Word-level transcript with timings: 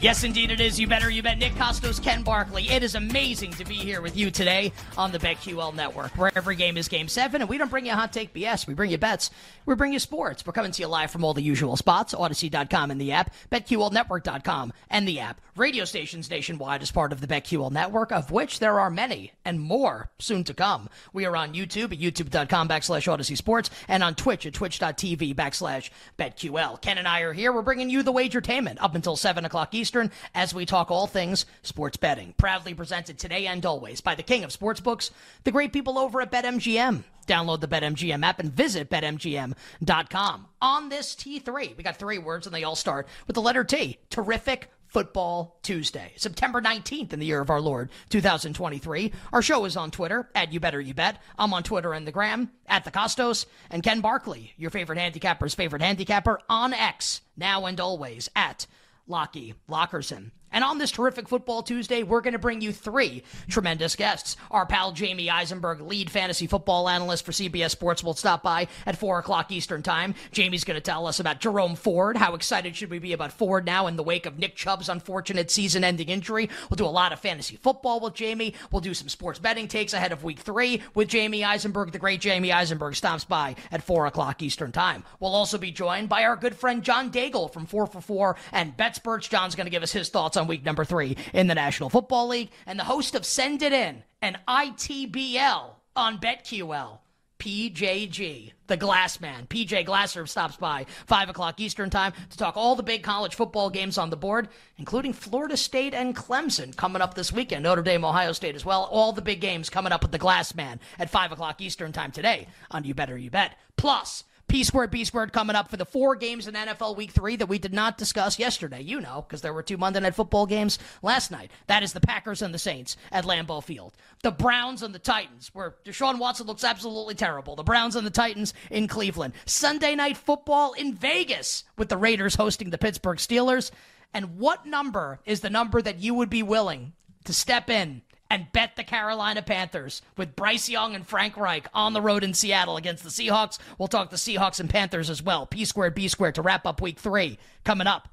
Yes, 0.00 0.24
indeed 0.24 0.50
it 0.50 0.62
is. 0.62 0.80
You 0.80 0.86
better, 0.86 1.10
you 1.10 1.22
bet. 1.22 1.36
Nick 1.36 1.52
Kostos, 1.56 2.02
Ken 2.02 2.22
Barkley. 2.22 2.66
It 2.70 2.82
is 2.82 2.94
amazing 2.94 3.50
to 3.52 3.66
be 3.66 3.74
here 3.74 4.00
with 4.00 4.16
you 4.16 4.30
today 4.30 4.72
on 4.96 5.12
the 5.12 5.18
BetQL 5.18 5.74
Network, 5.74 6.16
where 6.16 6.32
every 6.34 6.56
game 6.56 6.78
is 6.78 6.88
game 6.88 7.06
seven, 7.06 7.42
and 7.42 7.50
we 7.50 7.58
don't 7.58 7.70
bring 7.70 7.84
you 7.84 7.92
hot 7.92 8.10
take 8.10 8.32
BS. 8.32 8.66
We 8.66 8.72
bring 8.72 8.90
you 8.90 8.96
bets. 8.96 9.30
We 9.66 9.74
bring 9.74 9.92
you 9.92 9.98
sports. 9.98 10.46
We're 10.46 10.54
coming 10.54 10.72
to 10.72 10.80
you 10.80 10.88
live 10.88 11.10
from 11.10 11.22
all 11.22 11.34
the 11.34 11.42
usual 11.42 11.76
spots, 11.76 12.14
Audacy.com 12.14 12.90
and 12.90 12.98
the 12.98 13.12
app, 13.12 13.34
BetQLNetwork.com 13.52 14.72
and 14.88 15.06
the 15.06 15.20
app. 15.20 15.38
Radio 15.54 15.84
stations 15.84 16.30
nationwide 16.30 16.80
as 16.80 16.90
part 16.90 17.12
of 17.12 17.20
the 17.20 17.26
BetQL 17.26 17.70
Network, 17.70 18.10
of 18.10 18.30
which 18.30 18.58
there 18.58 18.80
are 18.80 18.88
many 18.88 19.32
and 19.44 19.60
more 19.60 20.10
soon 20.18 20.44
to 20.44 20.54
come. 20.54 20.88
We 21.12 21.26
are 21.26 21.36
on 21.36 21.52
YouTube 21.52 21.92
at 21.92 21.98
YouTube.com 21.98 22.68
backslash 22.68 23.06
Audacy 23.06 23.36
Sports 23.36 23.68
and 23.86 24.02
on 24.02 24.14
Twitch 24.14 24.46
at 24.46 24.54
Twitch.tv 24.54 25.34
backslash 25.34 25.90
BetQL. 26.18 26.80
Ken 26.80 26.96
and 26.96 27.06
I 27.06 27.20
are 27.20 27.34
here. 27.34 27.52
We're 27.52 27.60
bringing 27.60 27.90
you 27.90 28.02
the 28.02 28.14
wagertainment 28.14 28.78
up 28.80 28.94
until 28.94 29.16
7 29.16 29.44
o'clock 29.44 29.74
Eastern 29.74 29.89
as 30.34 30.54
we 30.54 30.66
talk 30.66 30.90
all 30.90 31.06
things 31.06 31.46
sports 31.62 31.96
betting. 31.96 32.34
Proudly 32.36 32.74
presented 32.74 33.18
today 33.18 33.46
and 33.46 33.64
always 33.64 34.00
by 34.00 34.14
the 34.14 34.22
king 34.22 34.44
of 34.44 34.50
sportsbooks, 34.50 35.10
the 35.44 35.52
great 35.52 35.72
people 35.72 35.98
over 35.98 36.20
at 36.20 36.30
BetMGM. 36.30 37.04
Download 37.26 37.60
the 37.60 37.68
BetMGM 37.68 38.24
app 38.24 38.40
and 38.40 38.52
visit 38.52 38.90
BetMGM.com. 38.90 40.46
On 40.62 40.88
this 40.88 41.14
T3, 41.14 41.76
we 41.76 41.82
got 41.84 41.96
three 41.96 42.18
words 42.18 42.46
and 42.46 42.54
they 42.54 42.64
all 42.64 42.76
start 42.76 43.06
with 43.26 43.34
the 43.34 43.42
letter 43.42 43.64
T. 43.64 43.98
Terrific 44.10 44.70
Football 44.90 45.56
Tuesday, 45.62 46.12
September 46.16 46.60
19th 46.60 47.12
in 47.12 47.20
the 47.20 47.26
year 47.26 47.40
of 47.40 47.48
our 47.48 47.60
Lord 47.60 47.90
2023. 48.08 49.12
Our 49.32 49.40
show 49.40 49.64
is 49.64 49.76
on 49.76 49.92
Twitter 49.92 50.28
at 50.34 50.52
You 50.52 50.58
Better 50.58 50.80
You 50.80 50.94
Bet. 50.94 51.22
I'm 51.38 51.54
on 51.54 51.62
Twitter 51.62 51.92
and 51.92 52.04
the 52.04 52.12
gram 52.12 52.50
at 52.66 52.82
the 52.82 52.90
Kostos 52.90 53.46
and 53.70 53.84
Ken 53.84 54.00
Barkley, 54.00 54.52
your 54.56 54.70
favorite 54.70 54.98
handicapper's 54.98 55.54
favorite 55.54 55.82
handicapper 55.82 56.40
on 56.48 56.74
X, 56.74 57.20
now 57.36 57.66
and 57.66 57.78
always 57.78 58.28
at 58.34 58.66
Lockie 59.10 59.54
Lockerson. 59.68 60.30
And 60.52 60.64
on 60.64 60.78
this 60.78 60.90
terrific 60.90 61.28
Football 61.28 61.62
Tuesday, 61.62 62.02
we're 62.02 62.20
going 62.20 62.32
to 62.32 62.38
bring 62.38 62.60
you 62.60 62.72
three 62.72 63.22
tremendous 63.48 63.96
guests. 63.96 64.36
Our 64.50 64.66
pal 64.66 64.92
Jamey 64.92 65.28
Eisenberg, 65.28 65.80
lead 65.80 66.10
fantasy 66.10 66.46
football 66.46 66.88
analyst 66.88 67.24
for 67.24 67.32
CBS 67.32 67.70
Sports, 67.70 68.02
will 68.02 68.14
stop 68.14 68.42
by 68.42 68.68
at 68.86 68.98
4 68.98 69.20
o'clock 69.20 69.52
Eastern 69.52 69.82
Time. 69.82 70.14
Jamey's 70.32 70.64
going 70.64 70.76
to 70.76 70.80
tell 70.80 71.06
us 71.06 71.20
about 71.20 71.40
Jerome 71.40 71.76
Ford. 71.76 72.16
How 72.16 72.34
excited 72.34 72.74
should 72.74 72.90
we 72.90 72.98
be 72.98 73.12
about 73.12 73.32
Ford 73.32 73.64
now 73.64 73.86
in 73.86 73.96
the 73.96 74.02
wake 74.02 74.26
of 74.26 74.38
Nick 74.38 74.56
Chubb's 74.56 74.88
unfortunate 74.88 75.50
season 75.50 75.84
ending 75.84 76.08
injury? 76.08 76.50
We'll 76.68 76.76
do 76.76 76.86
a 76.86 76.88
lot 76.88 77.12
of 77.12 77.20
fantasy 77.20 77.56
football 77.56 78.00
with 78.00 78.14
Jamey. 78.14 78.54
We'll 78.72 78.80
do 78.80 78.94
some 78.94 79.08
sports 79.08 79.38
betting 79.38 79.68
takes 79.68 79.92
ahead 79.92 80.12
of 80.12 80.24
week 80.24 80.40
three 80.40 80.82
with 80.94 81.08
Jamey 81.08 81.44
Eisenberg. 81.46 81.92
The 81.92 81.98
great 81.98 82.20
Jamey 82.20 82.52
Eisenberg 82.52 82.96
stops 82.96 83.24
by 83.24 83.54
at 83.70 83.82
4 83.82 84.06
o'clock 84.06 84.42
Eastern 84.42 84.72
Time. 84.72 85.04
We'll 85.20 85.34
also 85.34 85.58
be 85.58 85.70
joined 85.70 86.08
by 86.08 86.24
our 86.24 86.36
good 86.36 86.56
friend 86.56 86.82
John 86.82 87.10
Daigle 87.12 87.52
from 87.52 87.66
4 87.66 87.86
for 87.86 88.00
4 88.00 88.36
and 88.52 88.76
BetSperts. 88.76 89.28
John's 89.30 89.54
going 89.54 89.66
to 89.66 89.70
give 89.70 89.82
us 89.82 89.92
his 89.92 90.08
thoughts 90.08 90.36
on 90.40 90.48
week 90.48 90.64
number 90.64 90.84
three 90.84 91.16
in 91.32 91.46
the 91.46 91.54
National 91.54 91.90
Football 91.90 92.28
League, 92.28 92.50
and 92.66 92.78
the 92.78 92.84
host 92.84 93.14
of 93.14 93.24
Send 93.24 93.62
It 93.62 93.72
In 93.72 94.02
and 94.20 94.38
ITBL 94.48 95.74
on 95.94 96.18
BetQL. 96.18 96.98
PJG, 97.38 98.52
the 98.66 98.76
Glass 98.76 99.18
Man. 99.18 99.46
PJ 99.46 99.86
Glasser 99.86 100.26
stops 100.26 100.58
by 100.58 100.84
5 101.06 101.30
o'clock 101.30 101.58
Eastern 101.58 101.88
Time 101.88 102.12
to 102.28 102.36
talk 102.36 102.54
all 102.54 102.76
the 102.76 102.82
big 102.82 103.02
college 103.02 103.34
football 103.34 103.70
games 103.70 103.96
on 103.96 104.10
the 104.10 104.16
board, 104.16 104.48
including 104.76 105.14
Florida 105.14 105.56
State 105.56 105.94
and 105.94 106.14
Clemson 106.14 106.76
coming 106.76 107.00
up 107.00 107.14
this 107.14 107.32
weekend. 107.32 107.62
Notre 107.62 107.80
Dame, 107.80 108.04
Ohio 108.04 108.32
State 108.32 108.56
as 108.56 108.66
well. 108.66 108.84
All 108.90 109.12
the 109.12 109.22
big 109.22 109.40
games 109.40 109.70
coming 109.70 109.90
up 109.90 110.02
with 110.02 110.12
the 110.12 110.18
Glass 110.18 110.54
Man 110.54 110.80
at 110.98 111.08
5 111.08 111.32
o'clock 111.32 111.62
Eastern 111.62 111.92
Time 111.92 112.12
today 112.12 112.46
on 112.70 112.84
You 112.84 112.92
Better 112.92 113.16
You 113.16 113.30
Bet. 113.30 113.56
Plus, 113.78 114.24
P 114.50 114.64
squared, 114.64 114.90
B 114.90 115.04
squared 115.04 115.32
coming 115.32 115.54
up 115.54 115.68
for 115.68 115.76
the 115.76 115.84
four 115.84 116.16
games 116.16 116.48
in 116.48 116.54
NFL 116.54 116.96
Week 116.96 117.12
3 117.12 117.36
that 117.36 117.46
we 117.46 117.60
did 117.60 117.72
not 117.72 117.96
discuss 117.96 118.36
yesterday. 118.36 118.80
You 118.80 119.00
know, 119.00 119.24
because 119.26 119.42
there 119.42 119.54
were 119.54 119.62
two 119.62 119.76
Monday 119.76 120.00
Night 120.00 120.16
Football 120.16 120.46
games 120.46 120.76
last 121.02 121.30
night. 121.30 121.52
That 121.68 121.84
is 121.84 121.92
the 121.92 122.00
Packers 122.00 122.42
and 122.42 122.52
the 122.52 122.58
Saints 122.58 122.96
at 123.12 123.24
Lambeau 123.24 123.62
Field. 123.62 123.94
The 124.24 124.32
Browns 124.32 124.82
and 124.82 124.92
the 124.92 124.98
Titans, 124.98 125.50
where 125.52 125.76
Deshaun 125.84 126.18
Watson 126.18 126.48
looks 126.48 126.64
absolutely 126.64 127.14
terrible. 127.14 127.54
The 127.54 127.62
Browns 127.62 127.94
and 127.94 128.04
the 128.04 128.10
Titans 128.10 128.52
in 128.72 128.88
Cleveland. 128.88 129.34
Sunday 129.46 129.94
Night 129.94 130.16
Football 130.16 130.72
in 130.72 130.94
Vegas 130.94 131.62
with 131.78 131.88
the 131.88 131.96
Raiders 131.96 132.34
hosting 132.34 132.70
the 132.70 132.78
Pittsburgh 132.78 133.18
Steelers. 133.18 133.70
And 134.12 134.36
what 134.36 134.66
number 134.66 135.20
is 135.24 135.42
the 135.42 135.50
number 135.50 135.80
that 135.80 136.00
you 136.00 136.14
would 136.14 136.28
be 136.28 136.42
willing 136.42 136.92
to 137.24 137.32
step 137.32 137.70
in 137.70 138.02
and 138.30 138.50
bet 138.52 138.76
the 138.76 138.84
Carolina 138.84 139.42
Panthers 139.42 140.00
with 140.16 140.36
Bryce 140.36 140.68
Young 140.68 140.94
and 140.94 141.06
Frank 141.06 141.36
Reich 141.36 141.66
on 141.74 141.92
the 141.92 142.00
road 142.00 142.22
in 142.22 142.32
Seattle 142.32 142.76
against 142.76 143.02
the 143.02 143.10
Seahawks. 143.10 143.58
We'll 143.76 143.88
talk 143.88 144.10
the 144.10 144.16
Seahawks 144.16 144.60
and 144.60 144.70
Panthers 144.70 145.10
as 145.10 145.22
well. 145.22 145.46
P 145.46 145.64
squared, 145.64 145.94
B 145.94 146.08
squared 146.08 146.36
to 146.36 146.42
wrap 146.42 146.64
up 146.64 146.80
week 146.80 146.98
three 146.98 147.38
coming 147.64 147.88
up 147.88 148.08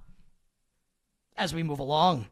as 1.38 1.54
we 1.54 1.62
move 1.64 1.80
along. 1.80 2.28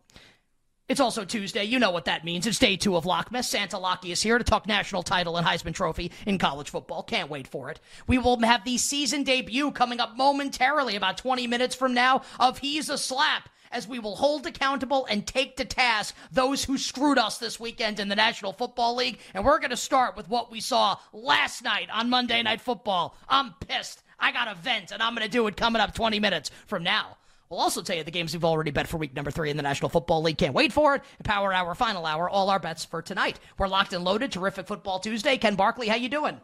It's 0.88 1.00
also 1.00 1.26
Tuesday. 1.26 1.64
You 1.64 1.80
know 1.80 1.90
what 1.90 2.06
that 2.06 2.24
means. 2.24 2.46
It's 2.46 2.60
day 2.60 2.78
two 2.78 2.96
of 2.96 3.06
Lockmas. 3.06 3.46
Santa 3.46 3.80
Lockie 3.80 4.12
is 4.12 4.22
here 4.22 4.38
to 4.38 4.44
talk 4.44 4.68
national 4.68 5.02
title 5.02 5.36
and 5.36 5.46
Heisman 5.46 5.74
Trophy 5.74 6.12
in 6.28 6.38
college 6.38 6.70
football. 6.70 7.02
Can't 7.02 7.30
wait 7.30 7.48
for 7.48 7.72
it. 7.72 7.80
We 8.06 8.20
will 8.20 8.40
have 8.42 8.64
the 8.64 8.78
season 8.78 9.24
debut 9.24 9.72
coming 9.72 10.00
up 10.00 10.16
momentarily, 10.16 10.96
about 10.96 11.18
20 11.18 11.48
minutes 11.48 11.74
from 11.74 11.96
now, 11.96 12.22
of 12.40 12.60
He's 12.60 12.88
a 12.90 13.00
Slap 13.00 13.50
as 13.72 13.88
we 13.88 14.00
will 14.00 14.16
hold 14.16 14.46
accountable 14.46 15.06
and 15.10 15.26
take 15.26 15.58
to 15.58 15.66
task 15.66 16.16
those 16.32 16.64
who 16.64 16.78
screwed 16.78 17.18
us 17.18 17.38
this 17.38 17.60
weekend 17.60 18.00
in 18.00 18.08
the 18.10 18.16
National 18.16 18.54
Football 18.54 18.96
League. 18.96 19.20
And 19.34 19.44
we're 19.46 19.60
going 19.60 19.70
to 19.72 19.78
start 19.78 20.16
with 20.16 20.30
what 20.30 20.52
we 20.52 20.60
saw 20.60 20.98
last 21.14 21.64
night 21.64 21.90
on 21.92 22.10
Monday 22.10 22.42
Night 22.44 22.62
Football. 22.62 23.16
I'm 23.28 23.54
pissed. 23.60 24.04
I 24.20 24.32
got 24.32 24.48
a 24.48 24.56
vent, 24.56 24.92
and 24.92 25.04
I'm 25.04 25.14
going 25.14 25.26
to 25.26 25.32
do 25.32 25.46
it 25.48 25.58
coming 25.58 25.82
up 25.82 25.94
20 25.94 26.20
minutes 26.20 26.52
from 26.68 26.84
now. 26.84 27.18
We'll 27.50 27.60
also 27.60 27.82
tell 27.82 27.96
you 27.96 28.04
the 28.04 28.12
games 28.12 28.34
we've 28.34 28.44
already 28.44 28.72
bet 28.72 28.88
for 28.88 28.98
week 28.98 29.16
number 29.16 29.30
three 29.30 29.52
in 29.52 29.58
the 29.58 29.64
National 29.64 29.90
Football 29.90 30.24
League. 30.24 30.38
Can't 30.38 30.54
wait 30.54 30.74
for 30.74 30.96
it. 30.96 31.04
Power 31.24 31.54
Hour, 31.54 31.76
final 31.76 32.06
hour, 32.06 32.30
all 32.30 32.50
our 32.50 32.60
bets 32.60 32.86
for 32.86 33.02
tonight. 33.02 33.40
We're 33.58 33.68
locked 33.68 33.94
and 33.94 34.04
loaded. 34.04 34.32
Terrific 34.32 34.68
Football 34.68 35.00
Tuesday. 35.00 35.38
Ken 35.38 35.56
Barkley, 35.56 35.88
how 35.88 35.96
you 35.96 36.10
doing? 36.10 36.40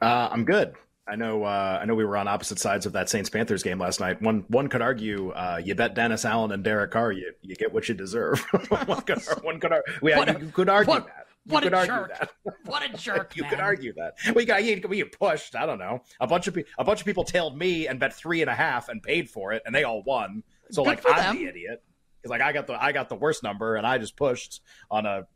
Uh, 0.00 0.28
I'm 0.30 0.44
good. 0.44 0.74
I 1.06 1.16
know. 1.16 1.44
Uh, 1.44 1.78
I 1.82 1.84
know 1.84 1.94
we 1.94 2.04
were 2.04 2.16
on 2.16 2.28
opposite 2.28 2.58
sides 2.58 2.86
of 2.86 2.94
that 2.94 3.10
Saints 3.10 3.28
Panthers 3.28 3.62
game 3.62 3.78
last 3.78 4.00
night. 4.00 4.22
One 4.22 4.44
one 4.48 4.68
could 4.68 4.80
argue, 4.80 5.30
uh, 5.30 5.60
you 5.62 5.74
bet 5.74 5.94
Dennis 5.94 6.24
Allen 6.24 6.50
and 6.50 6.64
Derek 6.64 6.92
Carr, 6.92 7.12
you 7.12 7.32
you 7.42 7.56
get 7.56 7.72
what 7.74 7.88
you 7.88 7.94
deserve. 7.94 8.40
one 8.68 9.02
could, 9.02 9.22
one 9.42 9.60
could, 9.60 9.72
we, 10.00 10.14
what 10.14 10.40
you 10.40 10.48
could 10.48 10.68
argue 10.70 10.94
what, 10.94 11.06
that. 11.06 11.26
You 11.44 11.52
what 11.52 11.62
could 11.62 11.74
a 11.74 11.76
argue 11.76 11.94
jerk! 11.94 12.18
That. 12.18 12.30
What 12.64 12.82
a 12.82 12.88
jerk! 12.96 13.36
you 13.36 13.42
man. 13.42 13.50
could 13.50 13.60
argue 13.60 13.92
that. 13.94 14.14
We 14.34 14.46
got 14.46 14.64
you. 14.64 14.80
We 14.88 15.04
pushed. 15.04 15.54
I 15.54 15.66
don't 15.66 15.78
know. 15.78 16.00
A 16.20 16.26
bunch 16.26 16.46
of 16.46 16.56
a 16.78 16.84
bunch 16.84 17.00
of 17.00 17.06
people 17.06 17.24
tailed 17.24 17.56
me 17.56 17.86
and 17.86 18.00
bet 18.00 18.14
three 18.14 18.40
and 18.40 18.48
a 18.48 18.54
half 18.54 18.88
and 18.88 19.02
paid 19.02 19.28
for 19.28 19.52
it, 19.52 19.62
and 19.66 19.74
they 19.74 19.84
all 19.84 20.02
won. 20.02 20.42
So 20.70 20.82
Good 20.82 20.88
like 20.88 21.02
I'm 21.06 21.36
the 21.36 21.44
idiot 21.44 21.82
because 22.22 22.30
like 22.30 22.40
I 22.40 22.52
got 22.54 22.66
the 22.66 22.82
I 22.82 22.92
got 22.92 23.10
the 23.10 23.14
worst 23.14 23.42
number, 23.42 23.76
and 23.76 23.86
I 23.86 23.98
just 23.98 24.16
pushed 24.16 24.62
on 24.90 25.04
a 25.04 25.26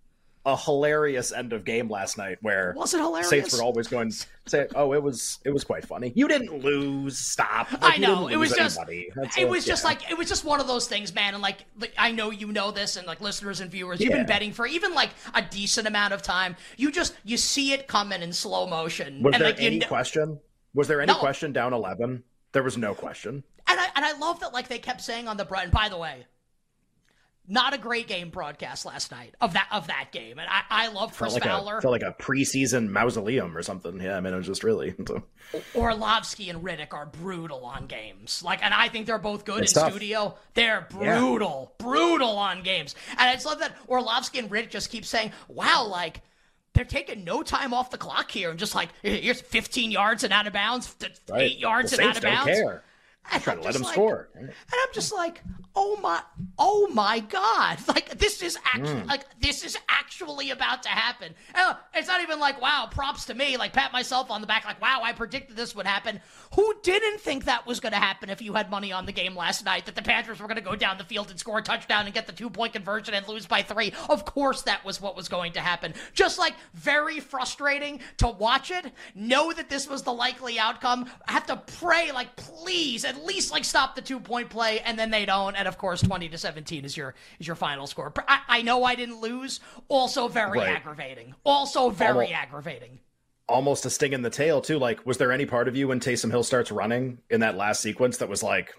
a 0.49 0.56
hilarious 0.56 1.31
end 1.31 1.53
of 1.53 1.62
game 1.65 1.91
last 1.91 2.17
night 2.17 2.39
where 2.41 2.73
was 2.75 2.95
it 2.95 3.00
hilarious? 3.00 3.29
Saints 3.29 3.56
were 3.56 3.62
always 3.62 3.87
going 3.87 4.11
say, 4.47 4.67
"Oh, 4.75 4.95
it 4.95 5.03
was 5.03 5.39
it 5.45 5.50
was 5.50 5.62
quite 5.62 5.85
funny." 5.85 6.11
You 6.17 6.27
didn't 6.27 6.65
lose. 6.65 7.19
Stop. 7.19 7.71
Like, 7.73 7.95
I 7.95 7.97
know 7.99 8.29
it 8.29 8.37
was 8.37 8.53
just 8.53 8.79
it 8.89 9.47
was 9.49 9.67
just 9.67 9.85
yeah. 9.85 9.89
like 9.91 10.11
it 10.11 10.17
was 10.17 10.27
just 10.27 10.45
one 10.45 10.59
of 10.59 10.67
those 10.67 10.89
things, 10.89 11.15
man. 11.15 11.35
And 11.35 11.43
like, 11.43 11.67
like 11.79 11.93
I 11.99 12.12
know 12.12 12.31
you 12.31 12.50
know 12.50 12.71
this, 12.71 12.97
and 12.97 13.06
like 13.06 13.21
listeners 13.21 13.61
and 13.61 13.71
viewers, 13.71 14.00
you've 14.00 14.09
Yeah. 14.11 14.17
been 14.19 14.27
betting 14.27 14.53
for 14.53 14.67
even 14.67 14.95
like 14.95 15.11
a 15.35 15.43
decent 15.43 15.87
amount 15.87 16.15
of 16.15 16.23
time. 16.23 16.56
You 16.79 16.91
just 16.91 17.15
you 17.25 17.37
see 17.37 17.73
it 17.73 17.87
coming 17.87 18.23
in 18.23 18.33
slow 18.33 18.67
motion, 18.67 19.23
Was 19.23 19.35
and 19.35 19.43
there 19.43 19.51
like 19.51 19.61
you 19.61 19.67
any 19.67 19.79
know, 19.81 19.87
question? 19.87 20.41
Was 20.73 20.89
there 20.89 21.03
any 21.03 21.12
No. 21.12 21.19
question 21.19 21.53
down 21.53 21.75
eleven? 21.75 22.25
There 22.53 22.62
was 22.62 22.79
no 22.79 22.94
question. 22.94 23.44
and 23.67 23.79
I 23.79 23.89
and 23.94 24.05
I 24.05 24.17
love 24.19 24.41
that 24.41 24.55
like 24.55 24.69
they 24.69 24.79
kept 24.79 25.03
saying 25.03 25.29
on 25.29 25.37
the 25.37 25.44
Brett. 25.44 25.65
And 25.65 25.73
by 25.73 25.91
the 25.91 25.99
way, 25.99 26.25
not 27.49 27.73
a 27.75 27.79
great 27.79 28.06
game 28.06 28.29
broadcast 28.31 28.85
last 28.85 29.11
night 29.11 29.35
of 29.41 29.55
that 29.55 29.69
of 29.73 29.87
that 29.87 30.09
game, 30.12 30.39
and 30.39 30.49
I, 30.49 30.62
I 30.69 30.89
love 30.89 31.17
Chris 31.17 31.33
felt 31.33 31.45
like 31.45 31.50
Fowler. 31.50 31.79
A, 31.79 31.83
felt 31.83 31.93
like 31.93 32.03
a 32.03 32.15
preseason 32.23 32.89
mausoleum 32.91 33.56
or 33.56 33.62
something. 33.62 34.00
Yeah, 34.00 34.17
I 34.17 34.21
mean 34.21 34.35
it 34.35 34.37
was 34.37 34.47
just 34.47 34.62
really. 34.65 34.95
Orlovsky 35.75 36.50
and 36.50 36.62
Riddick 36.62 36.93
are 36.93 37.06
brutal 37.06 37.65
on 37.65 37.87
games. 37.87 38.43
Like, 38.43 38.62
and 38.62 38.73
I 38.75 38.89
think 38.89 39.06
they're 39.06 39.19
both 39.19 39.45
good 39.45 39.62
It's 39.62 39.73
in 39.73 39.81
tough. 39.83 39.91
studio. 39.93 40.37
They're 40.55 40.87
brutal, 40.91 41.75
brutal 41.79 42.37
on 42.37 42.62
games. 42.62 42.95
And 43.12 43.21
I 43.21 43.33
just 43.35 43.47
love 43.47 43.61
that 43.61 43.77
Orlovsky 43.89 44.39
and 44.39 44.51
Riddick 44.51 44.71
just 44.71 44.91
keep 44.91 45.05
saying, 45.05 45.33
"Wow, 45.49 45.87
like." 45.87 46.21
They're 46.75 46.85
taking 46.85 47.25
no 47.25 47.43
time 47.43 47.75
off 47.75 47.91
the 47.91 47.99
clock 47.99 48.31
here, 48.31 48.51
and 48.51 48.59
just 48.59 48.73
like 48.77 48.91
here's 49.03 49.41
15 49.41 49.91
yards 49.91 50.23
and 50.23 50.33
out 50.33 50.47
of 50.47 50.53
bounds, 50.53 50.94
th- 50.94 51.12
Right. 51.29 51.43
eight 51.43 51.59
yards 51.59 51.91
the 51.91 52.01
and 52.01 52.11
out 52.11 52.17
of 52.19 52.23
don't 52.23 52.33
bounds. 52.35 52.51
care. 52.53 52.85
And 53.31 53.43
I'm 53.47 53.59
to 53.59 53.63
let 53.63 53.75
them 53.75 53.83
like- 53.83 53.93
score. 53.93 54.29
And 54.35 54.51
I'm 54.51 54.95
just 54.95 55.15
like, 55.15 55.43
oh 55.79 55.97
my, 56.03 56.21
oh 56.59 56.89
my 56.93 57.21
god! 57.21 57.79
Like 57.89 58.19
this 58.19 58.43
is 58.43 58.59
actually, 58.65 59.01
mm. 59.01 59.07
like 59.07 59.25
this 59.41 59.65
is 59.65 59.77
actually 59.89 60.51
about 60.51 60.83
to 60.85 60.89
happen. 60.89 61.35
And 61.55 61.71
uh, 61.71 61.75
it's 61.95 62.07
not 62.07 62.21
even 62.21 62.39
like, 62.39 62.61
wow, 62.61 62.89
props 62.91 63.25
to 63.27 63.35
me. 63.35 63.57
Like 63.57 63.73
pat 63.73 63.93
myself 63.93 64.31
on 64.31 64.41
the 64.41 64.47
back, 64.47 64.65
like, 64.65 64.81
wow, 64.81 65.01
I 65.03 65.13
predicted 65.13 65.57
this 65.57 65.75
would 65.75 65.87
happen. 65.87 66.21
Who 66.55 66.75
didn't 66.83 67.21
think 67.21 67.47
that 67.47 67.67
was 67.67 67.81
going 67.81 67.93
to 67.93 67.99
happen 67.99 68.31
if 68.31 68.43
you 68.43 68.53
had 68.53 68.71
money 68.71 68.93
on 68.93 69.07
the 69.07 69.13
game 69.13 69.35
last 69.35 69.65
night 69.65 69.87
that 69.87 69.95
the 69.95 70.03
Panthers 70.03 70.39
were 70.39 70.47
going 70.47 70.57
to 70.57 70.63
go 70.63 70.77
down 70.77 70.99
the 70.99 71.05
field 71.05 71.31
and 71.31 71.39
score 71.39 71.59
a 71.59 71.63
touchdown 71.63 72.05
and 72.05 72.15
get 72.15 72.27
the 72.27 72.33
two 72.33 72.51
point 72.51 72.73
conversion 72.73 73.15
and 73.15 73.27
lose 73.27 73.47
by 73.47 73.63
three? 73.63 73.93
Of 74.09 74.25
course, 74.25 74.63
that 74.63 74.85
was 74.85 75.01
what 75.01 75.17
was 75.17 75.29
going 75.29 75.53
to 75.53 75.61
happen. 75.61 75.95
Just 76.13 76.39
like 76.39 76.55
very 76.75 77.21
frustrating 77.21 78.01
to 78.19 78.29
watch 78.29 78.71
it, 78.71 78.93
know 79.15 79.53
that 79.53 79.71
this 79.71 79.89
was 79.89 80.03
the 80.03 80.13
likely 80.13 80.59
outcome. 80.59 81.11
have 81.27 81.47
to 81.47 81.57
pray, 81.57 82.13
like, 82.13 82.37
please, 82.37 83.05
at 83.05 83.18
least 83.25 83.50
like 83.53 83.65
stop 83.65 83.94
the 83.94 84.03
two 84.03 84.20
point 84.20 84.50
play, 84.50 84.81
and 84.81 84.99
then 84.99 85.11
they 85.11 85.25
don't. 85.25 85.55
And 85.55 85.67
of 85.69 85.79
course, 85.79 86.00
twenty 86.03 86.29
to 86.29 86.38
seventeen 86.38 86.85
is 86.85 86.97
your 86.97 87.15
is 87.38 87.47
your 87.47 87.56
final 87.56 87.87
score. 87.87 88.12
I, 88.26 88.41
I 88.49 88.62
know 88.62 88.85
I 88.85 88.94
didn't 88.94 89.20
lose. 89.20 89.61
Also 89.88 90.29
very 90.29 90.59
Right. 90.59 90.76
aggravating. 90.76 91.35
Also 91.44 91.91
very 91.91 92.26
Almo- 92.26 92.37
aggravating. 92.38 92.99
Almost 93.49 93.87
a 93.87 93.91
sting 93.91 94.12
in 94.12 94.23
the 94.23 94.31
tail 94.31 94.61
too. 94.61 94.79
Like, 94.79 95.05
was 95.06 95.17
there 95.19 95.32
any 95.32 95.47
part 95.47 95.69
of 95.69 95.76
you 95.76 95.88
when 95.88 96.00
Taysom 96.00 96.31
Hill 96.31 96.43
starts 96.44 96.70
running 96.70 97.19
in 97.31 97.41
that 97.41 97.56
last 97.56 97.81
sequence 97.81 98.19
that 98.19 98.29
was 98.29 98.43
like, 98.43 98.75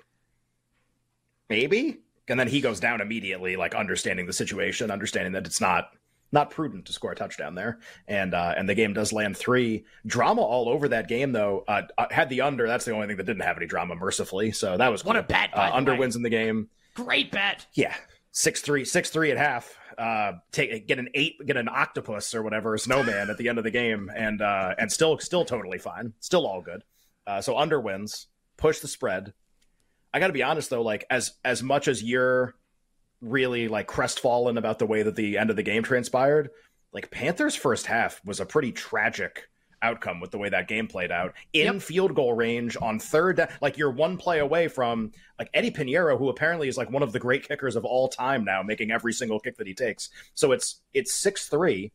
maybe? 1.49 1.99
And 2.27 2.39
then 2.39 2.47
he 2.47 2.61
goes 2.61 2.79
down 2.79 3.01
immediately, 3.01 3.55
like 3.55 3.73
understanding 3.73 4.27
the 4.27 4.33
situation, 4.33 4.91
understanding 4.91 5.33
that 5.33 5.47
it's 5.47 5.59
not 5.59 5.89
not 6.31 6.51
prudent 6.51 6.85
to 6.85 6.93
score 6.93 7.11
a 7.11 7.15
touchdown 7.15 7.55
there, 7.55 7.79
and 8.07 8.33
uh, 8.33 8.53
and 8.55 8.67
the 8.69 8.75
game 8.75 8.93
does 8.93 9.11
land 9.11 9.35
three. 9.37 9.85
Drama 10.05 10.41
all 10.41 10.69
over 10.69 10.87
that 10.89 11.07
game 11.07 11.31
though. 11.31 11.63
Uh, 11.67 11.83
uh, 11.97 12.05
had 12.11 12.29
the 12.29 12.41
under. 12.41 12.67
That's 12.67 12.85
the 12.85 12.91
only 12.91 13.07
thing 13.07 13.17
that 13.17 13.25
didn't 13.25 13.43
have 13.43 13.57
any 13.57 13.65
drama, 13.65 13.95
mercifully. 13.95 14.51
So 14.51 14.77
that 14.77 14.89
was 14.89 15.03
What 15.03 15.15
a 15.15 15.23
bet, 15.23 15.49
Uh, 15.53 15.71
under 15.73 15.95
wins 15.95 16.15
in 16.15 16.21
the 16.21 16.29
game. 16.29 16.69
Great 16.93 17.31
bet. 17.31 17.65
Yeah, 17.73 17.95
six 18.31 18.61
three, 18.61 18.85
six 18.85 19.09
three 19.09 19.31
at 19.31 19.37
half. 19.37 19.75
Uh, 19.97 20.33
take 20.51 20.87
get 20.87 20.99
an 20.99 21.09
eight, 21.13 21.35
get 21.45 21.57
an 21.57 21.67
octopus 21.67 22.33
or 22.33 22.41
whatever, 22.41 22.73
a 22.73 22.79
snowman 22.79 23.29
at 23.29 23.37
the 23.37 23.49
end 23.49 23.57
of 23.57 23.63
the 23.63 23.71
game, 23.71 24.09
and 24.15 24.41
uh, 24.41 24.73
and 24.77 24.91
still 24.91 25.17
still 25.19 25.43
totally 25.45 25.77
fine, 25.77 26.13
still 26.19 26.47
all 26.47 26.61
good. 26.61 26.83
Uh, 27.27 27.41
so 27.41 27.57
under 27.57 27.79
wins, 27.79 28.27
push 28.55 28.79
the 28.79 28.87
spread. 28.87 29.33
I 30.13 30.19
got 30.19 30.27
to 30.27 30.33
be 30.33 30.41
honest 30.43 30.69
though, 30.69 30.81
like 30.81 31.05
as 31.09 31.33
as 31.43 31.61
much 31.61 31.87
as 31.87 32.01
you're 32.01 32.55
really 33.21 33.67
like 33.67 33.87
crestfallen 33.87 34.57
about 34.57 34.79
the 34.79 34.85
way 34.85 35.03
that 35.03 35.15
the 35.15 35.37
end 35.37 35.49
of 35.49 35.55
the 35.55 35.63
game 35.63 35.83
transpired, 35.83 36.49
like 36.93 37.11
Panthers 37.11 37.55
first 37.55 37.85
half 37.85 38.21
was 38.25 38.39
a 38.39 38.45
pretty 38.45 38.71
tragic 38.71 39.49
outcome 39.81 40.19
with 40.19 40.31
the 40.31 40.37
way 40.37 40.49
that 40.49 40.67
game 40.67 40.87
played 40.87 41.11
out 41.11 41.33
in 41.53 41.75
Yep. 41.75 41.81
field 41.81 42.15
goal 42.15 42.33
range 42.33 42.75
on 42.81 42.99
third 42.99 43.37
down. 43.37 43.47
Like 43.61 43.77
you're 43.77 43.91
one 43.91 44.17
play 44.17 44.39
away 44.39 44.67
from 44.67 45.11
like 45.37 45.49
Eddy 45.53 45.71
Piñeiro, 45.71 46.17
who 46.17 46.29
apparently 46.29 46.67
is 46.67 46.77
like 46.77 46.91
one 46.91 47.03
of 47.03 47.13
the 47.13 47.19
great 47.19 47.47
kickers 47.47 47.75
of 47.75 47.85
all 47.85 48.09
time 48.09 48.43
now, 48.43 48.61
making 48.61 48.91
every 48.91 49.13
single 49.13 49.39
kick 49.39 49.57
that 49.57 49.67
he 49.67 49.73
takes. 49.73 50.09
So 50.33 50.51
it's 50.51 50.81
it's 50.93 51.13
six 51.13 51.47
three. 51.47 51.91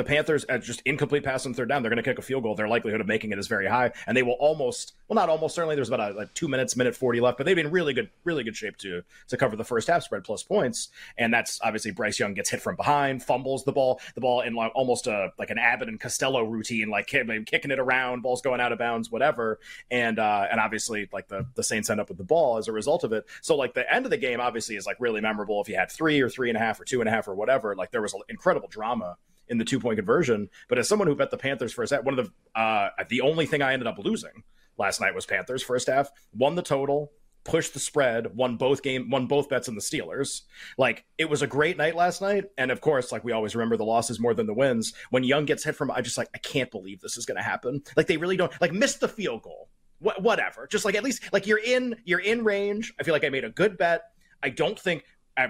The 0.00 0.04
Panthers 0.04 0.46
at 0.48 0.62
just 0.62 0.80
incomplete 0.86 1.24
pass 1.24 1.44
on 1.44 1.52
third 1.52 1.68
down. 1.68 1.82
They're 1.82 1.90
going 1.90 2.02
to 2.02 2.10
kick 2.10 2.18
a 2.18 2.22
field 2.22 2.42
goal. 2.42 2.54
Their 2.54 2.68
likelihood 2.68 3.02
of 3.02 3.06
making 3.06 3.32
it 3.32 3.38
is 3.38 3.48
very 3.48 3.66
high, 3.66 3.92
and 4.06 4.16
they 4.16 4.22
will 4.22 4.38
almost 4.40 4.94
well, 5.08 5.14
not 5.16 5.28
almost 5.28 5.54
certainly. 5.54 5.74
There's 5.74 5.90
about 5.90 6.12
a, 6.12 6.14
like 6.14 6.32
two 6.32 6.48
minutes, 6.48 6.74
minute 6.74 6.96
forty 6.96 7.20
left, 7.20 7.36
but 7.36 7.44
they've 7.44 7.54
been 7.54 7.70
really 7.70 7.92
good, 7.92 8.08
really 8.24 8.42
good 8.42 8.56
shape 8.56 8.78
to 8.78 9.02
to 9.28 9.36
cover 9.36 9.56
the 9.56 9.64
first 9.64 9.88
half 9.88 10.02
spread 10.02 10.24
plus 10.24 10.42
points. 10.42 10.88
And 11.18 11.34
that's 11.34 11.60
obviously 11.62 11.90
Bryce 11.90 12.18
Young 12.18 12.32
gets 12.32 12.48
hit 12.48 12.62
from 12.62 12.76
behind, 12.76 13.22
fumbles 13.22 13.64
the 13.64 13.72
ball, 13.72 14.00
the 14.14 14.22
ball 14.22 14.40
in 14.40 14.54
like 14.54 14.72
almost 14.74 15.06
a 15.06 15.34
like 15.38 15.50
an 15.50 15.58
Abbott 15.58 15.88
and 15.88 16.00
Costello 16.00 16.44
routine, 16.44 16.88
like 16.88 17.06
kick- 17.06 17.28
kicking 17.44 17.70
it 17.70 17.78
around, 17.78 18.22
balls 18.22 18.40
going 18.40 18.62
out 18.62 18.72
of 18.72 18.78
bounds, 18.78 19.10
whatever. 19.10 19.60
And 19.90 20.18
uh, 20.18 20.46
and 20.50 20.58
obviously 20.60 21.10
like 21.12 21.28
the 21.28 21.44
the 21.56 21.62
Saints 21.62 21.90
end 21.90 22.00
up 22.00 22.08
with 22.08 22.16
the 22.16 22.24
ball 22.24 22.56
as 22.56 22.68
a 22.68 22.72
result 22.72 23.04
of 23.04 23.12
it. 23.12 23.26
So 23.42 23.54
like 23.54 23.74
the 23.74 23.92
end 23.92 24.06
of 24.06 24.10
the 24.10 24.16
game 24.16 24.40
obviously 24.40 24.76
is 24.76 24.86
like 24.86 24.96
really 24.98 25.20
memorable. 25.20 25.60
If 25.60 25.68
you 25.68 25.76
had 25.76 25.90
three 25.90 26.22
or 26.22 26.30
three 26.30 26.48
and 26.48 26.56
a 26.56 26.60
half 26.60 26.80
or 26.80 26.86
two 26.86 27.00
and 27.00 27.08
a 27.08 27.12
half 27.12 27.28
or 27.28 27.34
whatever, 27.34 27.76
like 27.76 27.90
there 27.90 28.00
was 28.00 28.14
incredible 28.30 28.68
drama 28.68 29.18
in 29.50 29.58
the 29.58 29.64
two 29.64 29.80
point 29.80 29.98
conversion. 29.98 30.48
But 30.68 30.78
as 30.78 30.88
someone 30.88 31.08
who 31.08 31.14
bet 31.14 31.30
the 31.30 31.36
Panthers 31.36 31.72
first 31.72 31.92
half, 31.92 32.04
one 32.04 32.18
of 32.18 32.26
the 32.54 32.60
uh, 32.60 32.90
the 33.08 33.20
only 33.20 33.46
thing 33.46 33.60
I 33.60 33.72
ended 33.72 33.86
up 33.86 33.98
losing 33.98 34.44
last 34.78 35.00
night 35.00 35.14
was 35.14 35.26
Panthers 35.26 35.62
first 35.62 35.88
half. 35.88 36.10
Won 36.32 36.54
the 36.54 36.62
total, 36.62 37.12
pushed 37.44 37.74
the 37.74 37.80
spread, 37.80 38.34
won 38.36 38.56
both 38.56 38.82
game, 38.82 39.10
won 39.10 39.26
both 39.26 39.48
bets 39.48 39.68
on 39.68 39.74
the 39.74 39.80
Steelers. 39.80 40.42
Like 40.78 41.04
it 41.18 41.28
was 41.28 41.42
a 41.42 41.46
great 41.46 41.76
night 41.76 41.94
last 41.94 42.22
night, 42.22 42.44
and 42.56 42.70
of 42.70 42.80
course, 42.80 43.12
like 43.12 43.24
we 43.24 43.32
always 43.32 43.54
remember 43.54 43.76
the 43.76 43.84
losses 43.84 44.20
more 44.20 44.34
than 44.34 44.46
the 44.46 44.54
wins. 44.54 44.94
When 45.10 45.24
Young 45.24 45.44
gets 45.44 45.64
hit 45.64 45.76
from, 45.76 45.90
I 45.90 46.00
just 46.00 46.18
like 46.18 46.28
I 46.34 46.38
can't 46.38 46.70
believe 46.70 47.00
this 47.00 47.16
is 47.16 47.26
going 47.26 47.36
to 47.36 47.42
happen. 47.42 47.82
Like 47.96 48.06
they 48.06 48.16
really 48.16 48.36
don't 48.36 48.52
like 48.60 48.72
miss 48.72 48.96
the 48.96 49.08
field 49.08 49.42
goal. 49.42 49.68
Wh- 50.00 50.20
whatever, 50.20 50.66
just 50.70 50.84
like 50.84 50.94
at 50.94 51.04
least 51.04 51.32
like 51.32 51.46
you're 51.46 51.58
in 51.62 51.96
you're 52.04 52.20
in 52.20 52.44
range. 52.44 52.94
I 52.98 53.02
feel 53.02 53.14
like 53.14 53.24
I 53.24 53.28
made 53.28 53.44
a 53.44 53.50
good 53.50 53.76
bet. 53.76 54.02
I 54.42 54.48
don't 54.48 54.78
think 54.78 55.04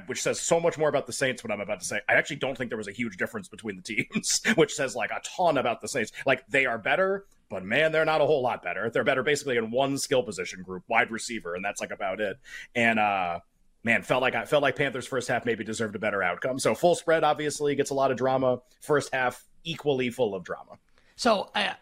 which 0.07 0.23
says 0.23 0.41
so 0.41 0.61
much 0.61 0.79
more 0.79 0.89
about 0.89 1.07
the 1.07 1.13
Saints. 1.13 1.43
What 1.43 1.53
I'm 1.53 1.61
about 1.61 1.81
to 1.81 1.87
say, 1.87 2.01
I 2.09 2.15
actually 2.15 2.37
don't 2.37 2.57
think 2.57 2.71
there 2.71 2.79
was 2.79 2.89
a 2.89 2.93
huge 2.93 3.17
difference 3.17 3.49
between 3.49 3.77
the 3.77 3.83
teams, 3.83 4.41
which 4.55 4.75
says 4.75 4.95
like 4.95 5.11
a 5.11 5.21
ton 5.23 5.59
about 5.59 5.81
the 5.81 5.89
Saints. 5.89 6.13
Like 6.27 6.47
they 6.49 6.67
are 6.67 6.79
better, 6.79 7.27
but 7.49 7.65
man, 7.65 7.93
they're 7.93 8.05
not 8.05 8.21
a 8.21 8.27
whole 8.27 8.43
lot 8.43 8.63
better. 8.63 8.91
They're 8.91 9.05
better 9.05 9.23
basically 9.23 9.57
in 9.57 9.71
one 9.71 9.99
skill 9.99 10.23
position 10.23 10.63
group, 10.63 10.85
wide 10.89 11.11
receiver, 11.11 11.55
and 11.55 11.65
that's 11.65 11.81
like 11.81 11.91
about 11.91 12.21
it. 12.21 12.39
And 12.75 12.99
uh, 12.99 13.41
man, 13.83 14.03
felt 14.03 14.23
like 14.23 14.35
I 14.35 14.45
felt 14.45 14.63
like 14.63 14.77
Panthers 14.77 15.07
first 15.07 15.29
half 15.29 15.45
maybe 15.45 15.65
deserved 15.65 15.97
a 15.97 15.99
better 15.99 16.23
outcome. 16.23 16.59
So 16.59 16.75
full 16.75 16.95
spread 16.95 17.25
obviously 17.25 17.75
gets 17.75 17.91
a 17.91 17.95
lot 17.95 18.11
of 18.11 18.17
drama. 18.17 18.61
First 18.81 19.13
half 19.13 19.45
equally 19.65 20.11
full 20.11 20.35
of 20.35 20.45
drama. 20.45 20.79
So 21.17 21.51
uh, 21.55 21.75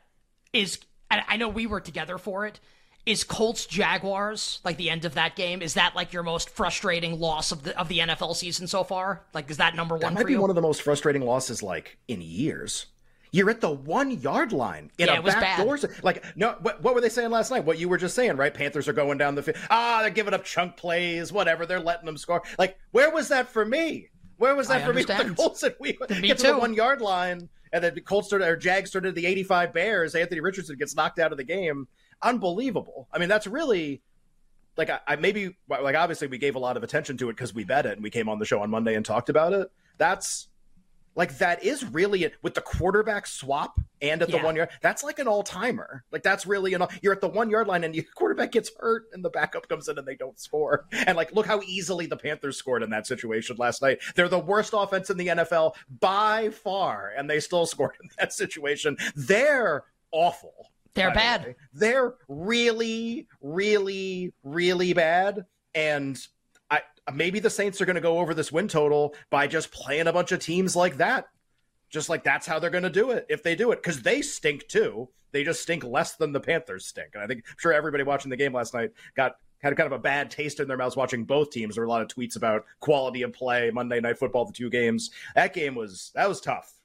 is 0.52 0.78
I 1.10 1.22
I 1.28 1.36
know 1.36 1.48
we 1.48 1.66
were 1.66 1.80
together 1.80 2.18
for 2.18 2.46
it. 2.46 2.60
Is 3.08 3.24
Colts 3.24 3.64
Jaguars 3.64 4.60
like 4.64 4.76
the 4.76 4.90
end 4.90 5.06
of 5.06 5.14
that 5.14 5.34
game? 5.34 5.62
Is 5.62 5.72
that 5.74 5.96
like 5.96 6.12
your 6.12 6.22
most 6.22 6.50
frustrating 6.50 7.18
loss 7.18 7.52
of 7.52 7.62
the 7.62 7.78
of 7.80 7.88
the 7.88 8.00
NFL 8.00 8.36
season 8.36 8.66
so 8.66 8.84
far? 8.84 9.22
Like, 9.32 9.50
is 9.50 9.56
that 9.56 9.74
number 9.74 9.94
one? 9.94 10.02
That 10.02 10.12
might 10.12 10.20
for 10.20 10.26
be 10.26 10.34
you? 10.34 10.40
one 10.42 10.50
of 10.50 10.56
the 10.56 10.62
most 10.62 10.82
frustrating 10.82 11.22
losses 11.22 11.62
like 11.62 11.96
in 12.06 12.20
years. 12.20 12.84
You're 13.32 13.48
at 13.48 13.62
the 13.62 13.70
one 13.70 14.10
yard 14.10 14.52
line 14.52 14.90
in 14.98 15.06
Yeah, 15.06 15.14
a 15.14 15.16
it 15.16 15.22
was 15.22 15.34
back 15.34 15.56
door. 15.56 15.78
Like, 16.02 16.22
no, 16.36 16.56
what, 16.60 16.82
what 16.82 16.94
were 16.94 17.00
they 17.00 17.08
saying 17.08 17.30
last 17.30 17.50
night? 17.50 17.64
What 17.64 17.78
you 17.78 17.88
were 17.88 17.96
just 17.96 18.14
saying, 18.14 18.36
right? 18.36 18.52
Panthers 18.52 18.88
are 18.88 18.92
going 18.92 19.16
down 19.16 19.34
the 19.34 19.42
field. 19.42 19.56
Ah, 19.70 20.00
they're 20.02 20.10
giving 20.10 20.34
up 20.34 20.44
chunk 20.44 20.76
plays, 20.76 21.32
whatever. 21.32 21.64
They're 21.64 21.80
letting 21.80 22.04
them 22.04 22.18
score. 22.18 22.42
Like, 22.58 22.78
where 22.90 23.10
was 23.10 23.28
that 23.28 23.48
for 23.48 23.64
me? 23.64 24.08
Where 24.36 24.54
was 24.54 24.68
that 24.68 24.82
I 24.82 24.86
for 24.86 24.92
me? 24.92 25.02
The 25.02 25.34
Colts 25.36 25.62
and 25.62 25.74
we 25.80 25.96
Me 26.10 26.28
get 26.28 26.38
to 26.38 26.48
the 26.48 26.58
one 26.58 26.74
yard 26.74 27.00
line, 27.00 27.48
and 27.72 27.82
then 27.82 27.94
the 27.94 28.00
Colts 28.02 28.28
started 28.28 28.46
or 28.46 28.56
Jags 28.56 28.90
started 28.90 29.14
the 29.14 29.26
85 29.26 29.72
Bears. 29.72 30.14
Anthony 30.14 30.40
Richardson 30.40 30.76
gets 30.76 30.94
knocked 30.94 31.18
out 31.18 31.32
of 31.32 31.38
the 31.38 31.44
game. 31.44 31.88
Unbelievable. 32.22 33.08
I 33.12 33.18
mean, 33.18 33.28
that's 33.28 33.46
really 33.46 34.02
like 34.76 34.90
I, 34.90 35.00
I 35.06 35.16
maybe 35.16 35.56
like 35.68 35.96
obviously 35.96 36.28
we 36.28 36.38
gave 36.38 36.54
a 36.54 36.60
lot 36.60 36.76
of 36.76 36.82
attention 36.82 37.16
to 37.18 37.28
it 37.28 37.34
because 37.36 37.54
we 37.54 37.64
bet 37.64 37.86
it 37.86 37.92
and 37.92 38.02
we 38.02 38.10
came 38.10 38.28
on 38.28 38.38
the 38.38 38.44
show 38.44 38.60
on 38.60 38.70
Monday 38.70 38.94
and 38.94 39.04
talked 39.04 39.28
about 39.28 39.52
it. 39.52 39.70
That's 39.98 40.48
like 41.16 41.38
that 41.38 41.64
is 41.64 41.84
really 41.84 42.30
with 42.42 42.54
the 42.54 42.60
quarterback 42.60 43.26
swap 43.26 43.80
and 44.00 44.22
at 44.22 44.30
the 44.30 44.36
Yeah. 44.36 44.44
one 44.44 44.54
yard. 44.54 44.68
That's 44.82 45.02
like 45.02 45.18
an 45.18 45.26
all 45.26 45.42
timer. 45.42 46.04
Like 46.12 46.22
that's 46.22 46.46
really 46.46 46.74
an. 46.74 46.84
You're 47.02 47.12
at 47.12 47.20
the 47.20 47.28
one 47.28 47.50
yard 47.50 47.66
line 47.66 47.82
and 47.82 47.92
your 47.92 48.04
quarterback 48.14 48.52
gets 48.52 48.70
hurt 48.78 49.06
and 49.12 49.24
the 49.24 49.30
backup 49.30 49.68
comes 49.68 49.88
in 49.88 49.98
and 49.98 50.06
they 50.06 50.14
don't 50.14 50.38
score. 50.38 50.86
And 50.92 51.16
like 51.16 51.32
look 51.32 51.46
how 51.46 51.60
easily 51.62 52.06
the 52.06 52.16
Panthers 52.16 52.56
scored 52.56 52.84
in 52.84 52.90
that 52.90 53.06
situation 53.08 53.56
last 53.58 53.82
night. 53.82 53.98
They're 54.14 54.28
the 54.28 54.38
worst 54.38 54.74
offense 54.76 55.10
in 55.10 55.16
the 55.16 55.26
NFL 55.26 55.74
by 55.98 56.50
far, 56.50 57.12
and 57.16 57.28
they 57.28 57.40
still 57.40 57.66
scored 57.74 57.96
in 58.00 58.10
that 58.18 58.32
situation. 58.32 58.96
They're 59.16 59.84
awful. 60.12 60.70
They're 60.98 61.14
bad. 61.14 61.54
They're 61.72 62.14
really, 62.28 63.26
really, 63.40 64.32
really 64.42 64.92
bad. 64.92 65.46
And 65.74 66.18
I 66.70 66.82
maybe 67.12 67.40
the 67.40 67.50
Saints 67.50 67.80
are 67.80 67.86
going 67.86 67.96
to 67.96 68.00
go 68.00 68.18
over 68.18 68.34
this 68.34 68.52
win 68.52 68.68
total 68.68 69.14
by 69.30 69.46
just 69.46 69.70
playing 69.72 70.06
a 70.06 70.12
bunch 70.12 70.32
of 70.32 70.40
teams 70.40 70.76
like 70.76 70.98
that. 70.98 71.26
Just 71.90 72.08
like 72.08 72.22
that's 72.22 72.46
how 72.46 72.58
they're 72.58 72.70
going 72.70 72.84
to 72.84 72.90
do 72.90 73.10
it 73.12 73.26
if 73.30 73.42
they 73.42 73.54
do 73.54 73.72
it 73.72 73.76
because 73.76 74.02
they 74.02 74.20
stink 74.20 74.68
too. 74.68 75.08
They 75.32 75.44
just 75.44 75.62
stink 75.62 75.84
less 75.84 76.16
than 76.16 76.32
the 76.32 76.40
Panthers 76.40 76.86
stink. 76.86 77.10
And 77.14 77.22
I 77.22 77.26
think 77.26 77.44
I'm 77.46 77.56
sure 77.58 77.72
everybody 77.72 78.02
watching 78.02 78.30
the 78.30 78.36
game 78.36 78.52
last 78.52 78.74
night 78.74 78.90
got 79.14 79.36
had 79.60 79.76
kind 79.76 79.86
of 79.86 79.92
a 79.92 80.02
bad 80.02 80.30
taste 80.30 80.60
in 80.60 80.68
their 80.68 80.76
mouths 80.76 80.96
watching 80.96 81.24
both 81.24 81.50
teams. 81.50 81.74
There 81.74 81.82
were 81.82 81.88
a 81.88 81.90
lot 81.90 82.02
of 82.02 82.08
tweets 82.08 82.36
about 82.36 82.64
quality 82.80 83.22
of 83.22 83.32
play, 83.32 83.70
Monday 83.70 84.00
Night 84.00 84.18
Football, 84.18 84.44
the 84.44 84.52
two 84.52 84.70
games. 84.70 85.10
That 85.34 85.52
game 85.52 85.74
was 85.74 86.12
that 86.14 86.28
was 86.28 86.40
tough. 86.40 86.77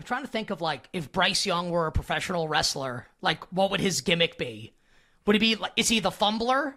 I'm 0.00 0.06
trying 0.06 0.22
to 0.22 0.28
think 0.28 0.48
of 0.48 0.62
like 0.62 0.88
if 0.94 1.12
Bryce 1.12 1.44
Young 1.44 1.68
were 1.68 1.86
a 1.86 1.92
professional 1.92 2.48
wrestler, 2.48 3.06
like 3.20 3.44
what 3.52 3.70
would 3.70 3.80
his 3.80 4.00
gimmick 4.00 4.38
be? 4.38 4.72
Would 5.26 5.34
he 5.34 5.38
be 5.38 5.56
like 5.56 5.72
is 5.76 5.88
he 5.88 6.00
the 6.00 6.10
fumbler? 6.10 6.74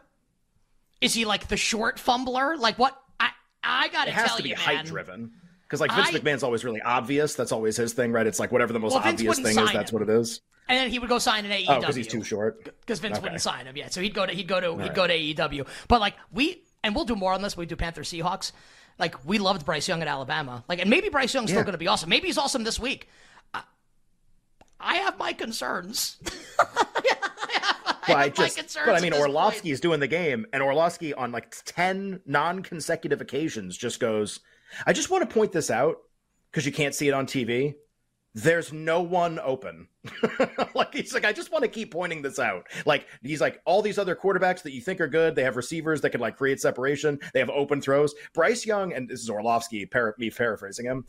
Is 0.99 1.13
he 1.13 1.23
like 1.23 1.47
the 1.47 1.55
short 1.55 1.99
fumbler? 1.99 2.57
Like 2.57 2.77
what 2.77 3.01
I 3.21 3.29
I 3.63 3.87
gotta 3.87 4.09
it 4.09 4.13
has 4.13 4.27
tell 4.27 4.37
to 4.37 4.43
be 4.43 4.49
you, 4.49 4.55
height 4.55 4.75
man. 4.75 4.85
driven. 4.85 5.31
Because 5.63 5.79
like 5.79 5.93
Vince 5.93 6.09
I- 6.09 6.19
McMahon's 6.19 6.43
always 6.43 6.65
really 6.65 6.81
obvious. 6.81 7.33
That's 7.33 7.53
always 7.53 7.77
his 7.77 7.93
thing, 7.93 8.11
right? 8.11 8.27
It's 8.27 8.41
like 8.41 8.51
whatever 8.51 8.73
the 8.73 8.79
most 8.79 8.91
Well, 8.91 9.03
obvious 9.05 9.37
thing 9.37 9.45
is, 9.47 9.55
sign 9.55 9.73
that's 9.73 9.93
what 9.93 10.01
it 10.01 10.09
is. 10.09 10.41
And 10.67 10.77
then 10.77 10.89
he 10.91 10.99
would 10.99 11.07
go 11.09 11.17
sign 11.17 11.45
an 11.45 11.51
AEW. 11.51 11.65
Oh, 11.69 11.79
because 11.79 11.95
he's 11.95 12.07
too 12.07 12.25
short. 12.25 12.61
because 12.81 12.99
Vince 12.99 13.15
Okay. 13.17 13.23
wouldn't 13.23 13.41
sign 13.41 13.67
him 13.67 13.77
yet. 13.77 13.93
So 13.93 14.01
he'd 14.01 14.13
go 14.13 14.25
to 14.25 14.33
he'd 14.33 14.49
go 14.49 14.59
to 14.59 14.71
he'd 14.73 14.79
right. 14.79 14.93
go 14.93 15.07
to 15.07 15.13
AEW. 15.13 15.65
But 15.87 16.01
like 16.01 16.15
we 16.29 16.61
and 16.83 16.93
we'll 16.93 17.05
do 17.05 17.15
more 17.15 17.31
on 17.31 17.41
this. 17.41 17.55
We 17.55 17.65
do 17.65 17.77
Panther 17.77 18.01
Seahawks. 18.01 18.51
Like 18.99 19.25
we 19.25 19.39
loved 19.39 19.65
Bryce 19.65 19.87
Young 19.87 20.01
at 20.01 20.07
Alabama. 20.07 20.63
Like 20.67 20.79
and 20.79 20.89
maybe 20.89 21.09
Bryce 21.09 21.33
Young's 21.33 21.49
still 21.49 21.63
going 21.63 21.73
to 21.73 21.77
be 21.77 21.87
awesome. 21.87 22.09
Maybe 22.09 22.27
he's 22.27 22.37
awesome 22.37 22.63
this 22.63 22.79
week. 22.79 23.09
I, 23.53 23.63
I 24.79 24.95
have 24.95 25.17
my 25.17 25.33
concerns. 25.33 26.17
I 28.05 28.13
my 28.13 28.29
just, 28.29 28.77
but 28.85 28.95
I 28.95 28.99
mean. 28.99 29.13
Orlovsky's 29.13 29.79
doing 29.79 29.99
the 29.99 30.07
game, 30.07 30.45
and 30.51 30.61
Orlovsky 30.61 31.13
on 31.13 31.31
like 31.31 31.55
ten 31.65 32.19
non-consecutive 32.25 33.21
occasions 33.21 33.77
just 33.77 33.99
goes. 33.99 34.41
I 34.85 34.93
just 34.93 35.09
want 35.09 35.27
to 35.27 35.33
point 35.33 35.51
this 35.51 35.71
out 35.71 35.97
because 36.51 36.65
you 36.65 36.71
can't 36.71 36.93
see 36.93 37.07
it 37.07 37.13
on 37.13 37.25
TV. 37.25 37.75
There's 38.35 38.73
no 38.73 39.01
one 39.01 39.39
open. 39.39 39.87
like 40.73 40.93
he's 40.93 41.13
like, 41.13 41.25
I 41.25 41.31
just 41.31 41.51
want 41.51 41.63
to 41.63 41.67
keep 41.67 41.91
pointing 41.91 42.21
this 42.21 42.39
out. 42.39 42.67
Like 42.85 43.07
he's 43.21 43.41
like 43.41 43.61
all 43.65 43.81
these 43.81 43.99
other 43.99 44.15
quarterbacks 44.15 44.63
that 44.63 44.73
you 44.73 44.81
think 44.81 44.99
are 45.01 45.07
good. 45.07 45.35
They 45.35 45.43
have 45.43 45.55
receivers 45.55 46.01
that 46.01 46.09
can 46.09 46.21
like 46.21 46.37
create 46.37 46.59
separation. 46.59 47.19
They 47.33 47.39
have 47.39 47.51
open 47.51 47.79
throws. 47.79 48.15
Bryce 48.33 48.65
Young, 48.65 48.93
and 48.93 49.07
this 49.07 49.21
is 49.21 49.29
Orlovsky, 49.29 49.85
par- 49.85 50.15
me 50.17 50.31
paraphrasing 50.31 50.85
him. 50.85 51.05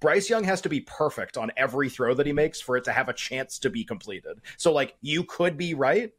Bryce 0.00 0.28
Young 0.28 0.44
has 0.44 0.60
to 0.60 0.68
be 0.68 0.80
perfect 0.80 1.38
on 1.38 1.50
every 1.56 1.88
throw 1.88 2.12
that 2.14 2.26
he 2.26 2.32
makes 2.32 2.60
for 2.60 2.76
it 2.76 2.84
to 2.84 2.92
have 2.92 3.08
a 3.08 3.14
chance 3.14 3.58
to 3.60 3.70
be 3.70 3.82
completed. 3.82 4.40
So 4.58 4.72
like 4.72 4.96
you 5.00 5.24
could 5.24 5.56
be 5.56 5.72
right. 5.72 6.12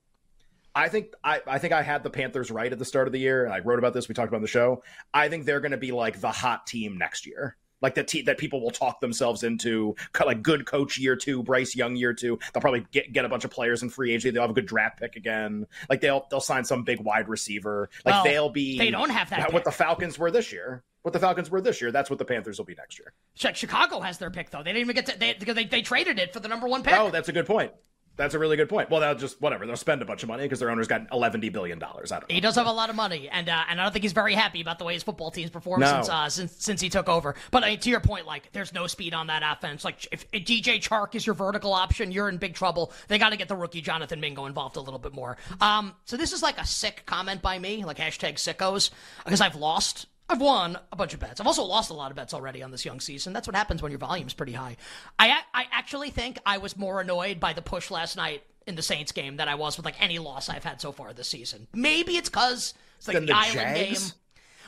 I 0.73 0.89
think 0.89 1.13
I, 1.23 1.41
I 1.47 1.57
think 1.59 1.73
I 1.73 1.81
had 1.81 2.03
the 2.03 2.09
Panthers 2.09 2.51
right 2.51 2.71
at 2.71 2.77
the 2.77 2.85
start 2.85 3.07
of 3.07 3.11
the 3.11 3.19
year, 3.19 3.45
and 3.45 3.53
I 3.53 3.59
wrote 3.59 3.79
about 3.79 3.93
this. 3.93 4.07
We 4.07 4.13
talked 4.13 4.29
about 4.29 4.41
the 4.41 4.47
show. 4.47 4.83
I 5.13 5.27
think 5.27 5.45
they're 5.45 5.59
going 5.59 5.71
to 5.71 5.77
be 5.77 5.91
like 5.91 6.21
the 6.21 6.31
hot 6.31 6.67
team 6.67 6.97
next 6.97 7.25
year, 7.25 7.57
like 7.81 7.95
the 7.95 8.03
team 8.03 8.25
that 8.25 8.37
people 8.37 8.61
will 8.61 8.71
talk 8.71 8.99
themselves 9.01 9.43
into, 9.43 9.95
like 10.25 10.41
good 10.41 10.65
coach 10.65 10.97
year 10.97 11.15
two, 11.15 11.43
Bryce 11.43 11.75
Young 11.75 11.95
year 11.95 12.13
two. 12.13 12.39
They'll 12.53 12.61
probably 12.61 12.85
get 12.91 13.13
get 13.13 13.25
a 13.25 13.29
bunch 13.29 13.45
of 13.45 13.51
players 13.51 13.83
in 13.83 13.89
free 13.89 14.11
agency. 14.11 14.31
They'll 14.31 14.43
have 14.43 14.51
a 14.51 14.53
good 14.53 14.65
draft 14.65 14.99
pick 14.99 15.15
again. 15.15 15.67
Like 15.89 16.01
they'll 16.01 16.25
they'll 16.31 16.39
sign 16.39 16.65
some 16.65 16.83
big 16.83 16.99
wide 17.01 17.27
receiver. 17.29 17.89
Like 18.05 18.15
Well, 18.15 18.23
they'll 18.23 18.49
be. 18.49 18.77
they 18.77 18.89
don't 18.91 19.09
have 19.11 19.29
that 19.29 19.39
What 19.53 19.63
pick. 19.63 19.63
the 19.65 19.71
Falcons 19.71 20.17
were 20.17 20.31
this 20.31 20.51
year. 20.51 20.83
What 21.03 21.13
the 21.13 21.19
Falcons 21.19 21.49
were 21.49 21.61
this 21.61 21.79
year. 21.79 21.91
That's 21.91 22.09
what 22.09 22.19
the 22.19 22.25
Panthers 22.25 22.57
will 22.57 22.65
be 22.65 22.75
next 22.75 22.99
year. 22.99 23.13
Chi- 23.39 23.53
Chicago 23.53 24.01
has 24.01 24.17
their 24.17 24.29
pick 24.31 24.49
though. 24.49 24.59
They 24.63 24.73
didn't 24.73 24.81
even 24.81 24.95
get 24.95 25.05
to 25.05 25.19
they 25.19 25.33
because 25.33 25.55
they, 25.55 25.65
they 25.65 25.81
traded 25.81 26.19
it 26.19 26.33
for 26.33 26.39
the 26.41 26.47
number 26.49 26.67
one 26.67 26.83
pick. 26.83 26.95
Oh, 26.97 27.09
that's 27.11 27.29
a 27.29 27.33
good 27.33 27.45
point. 27.45 27.71
That's 28.17 28.33
a 28.33 28.39
really 28.39 28.57
good 28.57 28.67
point. 28.67 28.89
Well, 28.89 28.99
they'll 28.99 29.15
just 29.15 29.39
whatever. 29.41 29.65
They'll 29.65 29.75
spend 29.77 30.01
a 30.01 30.05
bunch 30.05 30.23
of 30.23 30.27
money 30.29 30.43
because 30.43 30.59
their 30.59 30.69
owner's 30.69 30.87
got 30.87 31.07
eleven 31.11 31.39
billion 31.39 31.79
dollars. 31.79 32.11
I 32.11 32.19
don't 32.19 32.29
know. 32.29 32.33
He 32.35 32.41
does 32.41 32.55
have 32.55 32.65
a 32.67 32.71
lot 32.71 32.89
of 32.89 32.95
money, 32.95 33.29
and 33.29 33.47
uh, 33.47 33.63
and 33.69 33.79
I 33.79 33.83
don't 33.83 33.93
think 33.93 34.03
he's 34.03 34.11
very 34.11 34.33
happy 34.33 34.59
about 34.59 34.79
the 34.79 34.85
way 34.85 34.93
his 34.95 35.03
football 35.03 35.31
team's 35.31 35.51
performed 35.51 35.81
No. 35.81 35.87
since 35.93 36.09
uh, 36.09 36.29
since 36.29 36.55
since 36.57 36.81
he 36.81 36.89
took 36.89 37.07
over. 37.07 37.35
But 37.51 37.63
I 37.63 37.69
mean, 37.69 37.79
to 37.79 37.89
your 37.89 37.99
point, 37.99 38.25
like 38.25 38.51
there's 38.53 38.73
no 38.73 38.87
speed 38.87 39.13
on 39.13 39.27
that 39.27 39.43
offense. 39.45 39.85
Like 39.85 40.07
if, 40.11 40.25
if 40.33 40.43
DJ 40.43 40.81
Chark 40.81 41.15
is 41.15 41.25
your 41.25 41.35
vertical 41.35 41.73
option, 41.73 42.11
you're 42.11 42.27
in 42.27 42.37
big 42.37 42.55
trouble. 42.55 42.91
They 43.07 43.17
got 43.19 43.29
to 43.29 43.37
get 43.37 43.47
the 43.47 43.55
rookie 43.55 43.81
Jonathan 43.81 44.19
Mingo 44.19 44.45
involved 44.47 44.77
a 44.77 44.81
little 44.81 44.99
bit 44.99 45.13
more. 45.13 45.37
Um, 45.61 45.93
so 46.05 46.17
this 46.17 46.33
is 46.33 46.41
like 46.41 46.57
a 46.57 46.65
sick 46.65 47.03
comment 47.05 47.41
by 47.43 47.59
me, 47.59 47.85
like 47.85 47.97
hashtag 47.97 48.33
sickos, 48.35 48.89
because 49.23 49.41
I've 49.41 49.55
lost. 49.55 50.07
I've 50.29 50.41
won 50.41 50.77
a 50.91 50.95
bunch 50.95 51.13
of 51.13 51.19
bets. 51.21 51.39
I've 51.39 51.47
also 51.47 51.63
lost 51.63 51.89
a 51.89 51.93
lot 51.93 52.11
of 52.11 52.17
bets 52.17 52.33
already 52.33 52.61
on 52.61 52.71
this 52.71 52.83
young 52.83 52.99
season. 52.99 53.31
That's 53.33 53.47
what 53.47 53.55
happens 53.55 53.81
when 53.81 53.91
your 53.91 53.99
volume's 53.99 54.33
pretty 54.33 54.53
high. 54.53 54.75
I 55.17 55.39
I 55.53 55.65
actually 55.71 56.09
think 56.09 56.39
I 56.45 56.57
was 56.57 56.75
more 56.75 56.99
annoyed 57.01 57.39
by 57.39 57.53
the 57.53 57.61
push 57.61 57.89
last 57.91 58.17
night 58.17 58.43
in 58.65 58.75
the 58.75 58.81
Saints 58.81 59.13
game 59.13 59.37
than 59.37 59.47
I 59.47 59.55
was 59.55 59.77
with 59.77 59.85
like 59.85 60.01
any 60.03 60.19
loss 60.19 60.49
I've 60.49 60.63
had 60.65 60.81
so 60.81 60.91
far 60.91 61.13
this 61.13 61.29
season. 61.29 61.67
Maybe 61.73 62.17
it's 62.17 62.27
because 62.29 62.73
it's 62.97 63.07
like 63.07 63.13
Then 63.15 63.25
the, 63.25 63.33
the 63.33 63.37
island 63.37 63.53
Jags? 63.77 64.11
game. 64.11 64.19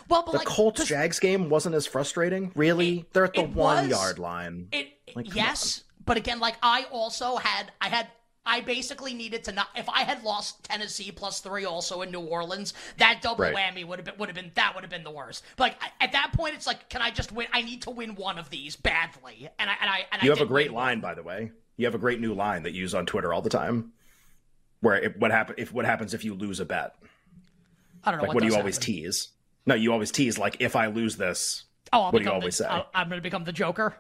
Well, 0.08 0.24
but 0.24 0.32
The 0.32 0.38
like 0.40 0.48
Colts 0.48 0.86
Jags 0.86 1.20
game 1.20 1.50
wasn't 1.50 1.76
as 1.76 1.86
frustrating. 1.86 2.52
Really, 2.56 3.00
It- 3.00 3.14
they're 3.14 3.26
at 3.26 3.34
the 3.34 3.44
one 3.44 3.90
was. 3.90 4.00
yard 4.00 4.18
line. 4.18 4.70
It 4.72 4.88
Like, 5.16 5.36
yes, 5.36 5.84
but 6.06 6.16
again, 6.18 6.40
like 6.40 6.56
I 6.64 6.86
also 6.90 7.36
had 7.36 7.72
I 7.82 7.90
had 7.90 8.08
I 8.46 8.62
basically 8.62 9.14
needed 9.14 9.44
to 9.46 9.52
not 9.52 9.68
if 9.76 9.88
I 9.90 10.02
had 10.04 10.24
lost 10.24 10.64
Tennessee 10.64 11.12
plus 11.12 11.40
three 11.40 11.66
also 11.66 12.02
in 12.02 12.12
New 12.12 12.22
Orleans, 12.22 12.74
that 12.98 13.20
double 13.22 13.44
Right. 13.44 13.56
whammy 13.56 13.86
would 13.86 14.00
have 14.00 14.06
been 14.06 14.16
would 14.18 14.30
have 14.30 14.36
been 14.36 14.52
that 14.56 14.74
would 14.76 14.84
have 14.84 14.90
been 14.92 15.04
the 15.04 15.12
worst. 15.12 15.44
But 15.56 15.64
like 15.72 15.92
at 16.02 16.12
that 16.14 16.32
point, 16.34 16.56
it's 16.56 16.66
like, 16.66 16.90
can 16.90 17.02
I 17.02 17.12
just 17.12 17.32
win? 17.32 17.48
I 17.54 17.62
need 17.62 17.82
to 17.84 17.92
win 17.92 18.16
one 18.16 18.40
of 18.40 18.50
these 18.50 18.76
badly, 18.76 19.50
and 19.60 19.70
I 19.70 19.74
and 19.82 19.90
I 19.90 20.06
and 20.12 20.24
You 20.24 20.32
I 20.32 20.36
have 20.36 20.42
a 20.42 20.48
great 20.48 20.68
win 20.70 20.76
one. 20.76 20.84
line, 20.86 21.00
by 21.02 21.14
the 21.14 21.24
way. 21.24 21.52
You 21.78 21.86
have 21.86 21.96
a 21.96 22.00
great 22.00 22.20
new 22.20 22.34
line 22.34 22.64
that 22.64 22.72
you 22.74 22.82
use 22.82 22.94
on 22.96 23.06
Twitter 23.06 23.34
all 23.34 23.42
the 23.42 23.50
time. 23.50 23.92
Where 24.82 24.96
it, 24.96 25.20
what 25.20 25.32
happen 25.32 25.56
if 25.58 25.72
what 25.74 25.86
happens 25.86 26.14
if 26.14 26.24
you 26.26 26.34
lose 26.34 26.60
a 26.60 26.66
bet? 26.66 26.96
I 28.04 28.12
don't 28.12 28.18
know 28.18 28.22
Like 28.24 28.28
what, 28.30 28.36
what 28.36 28.40
do 28.42 28.46
you 28.46 28.52
does 28.52 28.58
always 28.60 28.78
tease? 28.78 29.28
No, 29.66 29.76
you 29.76 29.92
always 29.92 30.10
tease 30.12 30.38
like 30.38 30.58
if 30.60 30.76
I 30.76 30.88
lose 30.88 31.18
this, 31.18 31.66
Oh, 31.92 32.04
I'll 32.04 32.12
what 32.12 32.20
do 32.20 32.26
you 32.26 32.32
always 32.32 32.58
the, 32.58 32.64
say? 32.66 32.70
I'll- 32.70 32.88
I'm 32.94 33.10
going 33.10 33.20
to 33.20 33.24
become 33.24 33.44
the 33.44 33.52
Joker. 33.54 33.96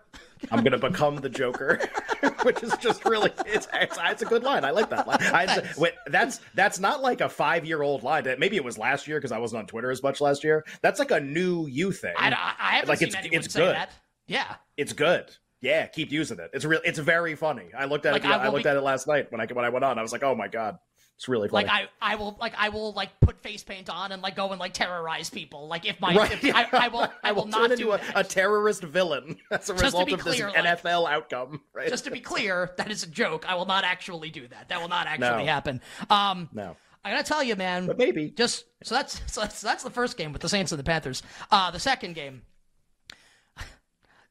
I'm 0.51 0.63
gonna 0.63 0.77
become 0.77 1.17
the 1.17 1.27
Joker, 1.27 1.79
which 2.43 2.63
is 2.63 2.71
just 2.77 3.03
really 3.03 3.29
it's, 3.45 3.67
it's 3.73 3.97
it's 4.01 4.21
a 4.21 4.25
good 4.25 4.41
line. 4.43 4.63
I 4.63 4.71
like 4.71 4.89
that 4.89 5.05
line. 5.05 5.17
I 5.21 5.63
wait, 5.77 5.93
that's 6.07 6.39
that's 6.53 6.79
not 6.79 7.01
like 7.01 7.19
a 7.19 7.27
five 7.27 7.65
year 7.65 7.81
old 7.81 8.03
line. 8.03 8.23
Maybe 8.37 8.55
it 8.55 8.63
was 8.63 8.77
last 8.77 9.05
year 9.05 9.17
because 9.17 9.33
I 9.33 9.37
wasn't 9.37 9.59
on 9.59 9.67
Twitter 9.67 9.91
as 9.91 10.01
much 10.01 10.21
last 10.21 10.45
year. 10.45 10.65
That's 10.81 10.97
like 10.97 11.11
a 11.11 11.19
new 11.19 11.67
you 11.67 11.91
thing. 11.91 12.13
I, 12.17 12.29
I, 12.29 12.53
I 12.57 12.71
haven't 12.75 12.87
Like, 12.89 12.99
seen 12.99 13.09
it's- 13.09 13.21
anyone 13.25 13.43
it's 13.43 13.53
say 13.53 13.59
good. 13.59 13.75
that. 13.75 13.91
Yeah. 14.27 14.55
It's 14.77 14.93
good. 14.93 15.29
Yeah, 15.61 15.87
keep 15.87 16.09
using 16.09 16.39
it. 16.39 16.51
It's 16.53 16.63
real. 16.63 16.79
It's 16.85 16.99
very 16.99 17.35
funny. 17.35 17.65
I 17.77 17.83
looked 17.83 18.05
at 18.05 18.13
Like, 18.13 18.23
it. 18.23 18.31
I 18.31 18.45
I, 18.45 18.47
looked 18.47 18.63
be- 18.63 18.69
at 18.69 18.77
it 18.77 18.81
last 18.81 19.07
night 19.07 19.29
when 19.33 19.41
I 19.41 19.45
when 19.47 19.65
I 19.65 19.69
went 19.69 19.83
on. 19.83 19.99
I 19.99 20.01
was 20.01 20.13
like, 20.13 20.23
oh 20.23 20.35
my 20.35 20.47
god, 20.47 20.79
it's 21.19 21.27
really 21.27 21.49
funny. 21.49 21.65
Like 21.67 21.89
I, 22.01 22.13
I 22.13 22.15
will 22.15 22.37
like 22.39 22.53
I 22.57 22.69
will 22.69 22.93
like 22.93 23.19
put 23.19 23.43
face 23.43 23.61
paint 23.61 23.89
on 23.89 24.13
and 24.13 24.21
like 24.21 24.37
go 24.37 24.51
and 24.51 24.59
like 24.59 24.71
terrorize 24.73 25.29
people. 25.29 25.67
Like 25.67 25.85
if 25.85 25.99
my 25.99 26.15
Right. 26.15 26.31
if, 26.31 26.55
I, 26.55 26.65
I 26.71 26.87
will 26.87 27.07
I 27.21 27.33
will 27.33 27.41
turn 27.43 27.51
not 27.51 27.71
into 27.71 27.83
do 27.83 27.91
a, 27.91 27.97
that. 27.97 28.11
a 28.15 28.23
terrorist 28.23 28.81
villain 28.83 29.35
as 29.51 29.69
a 29.69 29.73
to 29.75 29.83
result 29.83 30.09
of 30.13 30.23
this 30.23 30.35
clear, 30.35 30.47
like- 30.47 30.55
NFL 30.79 31.11
outcome. 31.11 31.59
Right? 31.73 31.89
Just 31.89 32.05
to 32.05 32.11
be 32.11 32.21
clear, 32.21 32.71
that 32.77 32.89
is 32.89 33.03
a 33.03 33.07
joke. 33.07 33.43
I 33.49 33.55
will 33.55 33.65
not 33.65 33.83
actually 33.83 34.29
do 34.29 34.47
that. 34.47 34.69
That 34.69 34.79
will 34.79 34.87
not 34.87 35.07
actually 35.07 35.43
No. 35.43 35.51
happen. 35.51 35.81
Um, 36.09 36.47
no, 36.53 36.77
I 37.03 37.11
gotta 37.11 37.23
tell 37.25 37.43
you, 37.43 37.57
man. 37.57 37.85
but 37.85 37.97
maybe. 37.97 38.29
Just 38.29 38.63
so 38.85 38.95
that's 38.95 39.21
so 39.29 39.41
that's 39.41 39.59
that's 39.59 39.83
the 39.83 39.89
first 39.91 40.15
game 40.15 40.31
with 40.31 40.41
the 40.41 40.47
Saints 40.47 40.71
and 40.71 40.79
the 40.79 40.85
Panthers. 40.85 41.21
Uh, 41.51 41.69
the 41.69 41.79
second 41.81 42.15
game. 42.15 42.43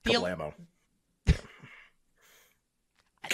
The. 0.04 0.56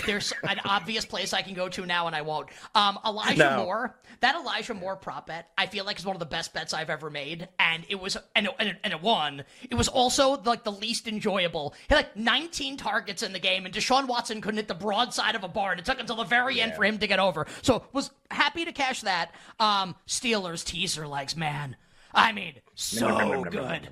There's 0.06 0.32
an 0.42 0.60
obvious 0.64 1.04
place 1.04 1.32
I 1.32 1.42
can 1.42 1.54
go 1.54 1.68
to 1.68 1.86
now, 1.86 2.06
and 2.06 2.14
I 2.16 2.22
won't. 2.22 2.48
Um, 2.74 2.98
Elijah 3.06 3.38
No. 3.38 3.64
Moore, 3.64 3.96
that 4.20 4.34
Elijah 4.34 4.74
Moore 4.74 4.96
prop 4.96 5.26
bet, 5.26 5.50
I 5.56 5.66
feel 5.66 5.84
like 5.84 5.98
is 5.98 6.06
one 6.06 6.16
of 6.16 6.20
the 6.20 6.26
best 6.26 6.52
bets 6.54 6.72
I've 6.74 6.90
ever 6.90 7.10
made, 7.10 7.48
and 7.58 7.84
it 7.88 7.96
was 8.00 8.16
and 8.34 8.46
it, 8.46 8.52
and 8.58 8.68
it, 8.70 8.76
and 8.84 8.92
it 8.92 9.02
won. 9.02 9.44
It 9.68 9.74
was 9.74 9.88
also 9.88 10.40
like 10.42 10.64
the 10.64 10.72
least 10.72 11.08
enjoyable. 11.08 11.74
He 11.88 11.94
had 11.94 12.04
like 12.04 12.16
19 12.16 12.76
targets 12.76 13.22
in 13.22 13.32
the 13.32 13.38
game, 13.38 13.66
and 13.66 13.74
Deshaun 13.74 14.06
Watson 14.06 14.40
couldn't 14.40 14.58
hit 14.58 14.68
the 14.68 14.74
broadside 14.74 15.34
of 15.34 15.44
a 15.44 15.48
barn. 15.48 15.78
It 15.78 15.84
took 15.84 16.00
until 16.00 16.16
the 16.16 16.24
very 16.24 16.60
end 16.60 16.74
for 16.74 16.84
him 16.84 16.98
to 16.98 17.06
get 17.06 17.18
over. 17.18 17.46
So 17.62 17.84
was 17.92 18.10
happy 18.30 18.64
to 18.64 18.72
cash 18.72 19.02
that. 19.02 19.32
Um, 19.60 19.94
Steelers 20.06 20.64
teaser 20.64 21.06
legs, 21.06 21.36
man. 21.36 21.76
I 22.14 22.32
mean, 22.32 22.54
so 22.74 23.44
good. 23.44 23.88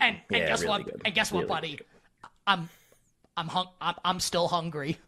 And 0.00 0.18
and 0.30 0.46
guess 0.46 0.62
really 0.62 0.84
what? 0.84 0.90
And 1.04 1.14
guess 1.14 1.30
what, 1.30 1.46
buddy? 1.46 1.76
good. 1.76 1.86
I'm 2.46 2.68
I'm 3.36 3.48
hung. 3.48 3.68
I'm, 3.80 3.94
I'm 4.04 4.20
still 4.20 4.48
hungry. 4.48 4.98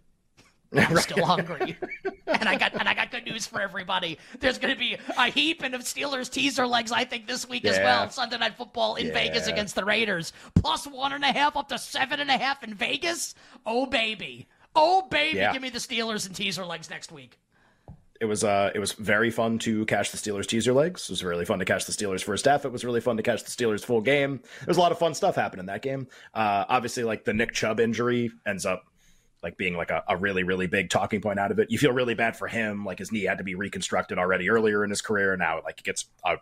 I'm 0.76 0.96
still 0.98 1.25
hungry, 1.25 1.76
and 2.26 2.48
I 2.48 2.56
got 2.56 2.75
and 2.75 2.87
I 2.88 2.94
got 2.94 3.10
good 3.10 3.25
news 3.25 3.46
for 3.46 3.60
everybody. 3.60 4.18
There's 4.38 4.58
going 4.58 4.75
to 4.75 4.78
be 4.78 4.96
a 5.16 5.26
heaping 5.30 5.72
of 5.75 5.80
Steelers 5.82 6.30
teaser 6.30 6.66
legs. 6.66 6.92
I 6.92 7.04
think 7.04 7.26
this 7.26 7.48
week 7.48 7.64
as 7.64 7.78
well. 7.78 8.10
Sunday 8.10 8.37
Night 8.38 8.56
Football 8.56 8.96
in 8.96 9.06
Yeah. 9.06 9.14
Vegas 9.14 9.46
against 9.46 9.75
the 9.75 9.84
Raiders, 9.84 10.32
plus 10.54 10.87
one 10.87 11.12
and 11.14 11.25
a 11.25 11.32
half 11.32 11.56
up 11.56 11.68
to 11.70 11.78
seven 11.78 12.20
and 12.20 12.30
a 12.30 12.37
half 12.37 12.62
in 12.62 12.75
Vegas. 12.75 13.34
Oh 13.64 13.87
baby, 13.87 14.46
oh 14.76 15.02
baby, 15.10 15.38
Yeah. 15.38 15.52
give 15.54 15.62
me 15.62 15.70
the 15.70 15.78
Steelers 15.78 16.26
and 16.26 16.37
teaser 16.37 16.64
legs 16.66 16.90
next 16.90 17.10
week. 17.12 17.38
it 18.20 18.25
was 18.26 18.42
uh 18.44 18.70
it 18.75 18.78
was 18.80 18.92
very 18.92 19.30
fun 19.30 19.58
to 19.60 19.87
catch 19.87 20.10
the 20.10 20.18
Steelers 20.18 20.46
teaser 20.46 20.72
legs. 20.75 21.04
It 21.04 21.10
was 21.10 21.25
really 21.25 21.44
fun 21.46 21.60
to 21.60 21.64
catch 21.64 21.87
the 21.87 21.92
Steelers 21.92 22.22
first 22.22 22.44
half. 22.44 22.64
It 22.66 22.72
was 22.72 22.84
really 22.84 23.00
fun 23.00 23.16
to 23.16 23.22
catch 23.22 23.42
the 23.44 23.50
Steelers 23.50 23.84
full 23.84 24.00
game. 24.02 24.38
There 24.60 24.66
was 24.66 24.76
a 24.76 24.80
lot 24.80 24.92
of 24.92 24.98
fun 24.98 25.14
stuff 25.14 25.34
happening 25.37 25.60
in 25.60 25.66
that 25.66 25.80
game. 25.82 26.08
Uh 26.34 26.64
obviously 26.68 27.04
like 27.04 27.25
the 27.25 27.32
Nick 27.32 27.52
Chubb 27.54 27.80
injury 27.80 28.30
ends 28.46 28.66
up 28.66 28.84
like 29.42 29.57
being 29.57 29.76
like 29.76 29.90
a, 29.90 30.02
a 30.09 30.16
really, 30.16 30.42
really 30.42 30.66
big 30.66 30.90
talking 30.90 31.21
point 31.21 31.38
out 31.38 31.50
of 31.50 31.59
it. 31.59 31.71
You 31.71 31.78
feel 31.78 31.92
really 31.92 32.14
bad 32.14 32.37
for 32.37 32.49
him. 32.49 32.85
Like 32.85 32.99
his 32.99 33.12
knee 33.12 33.25
had 33.25 33.38
to 33.38 33.45
be 33.45 33.54
reconstructed 33.54 34.18
already 34.18 34.50
earlier 34.50 34.85
in 34.85 34.90
his 34.90 35.00
career. 35.00 35.33
and 35.33 35.40
Now 35.40 35.61
like 35.64 35.83
gets 35.83 36.07
a, 36.25 36.37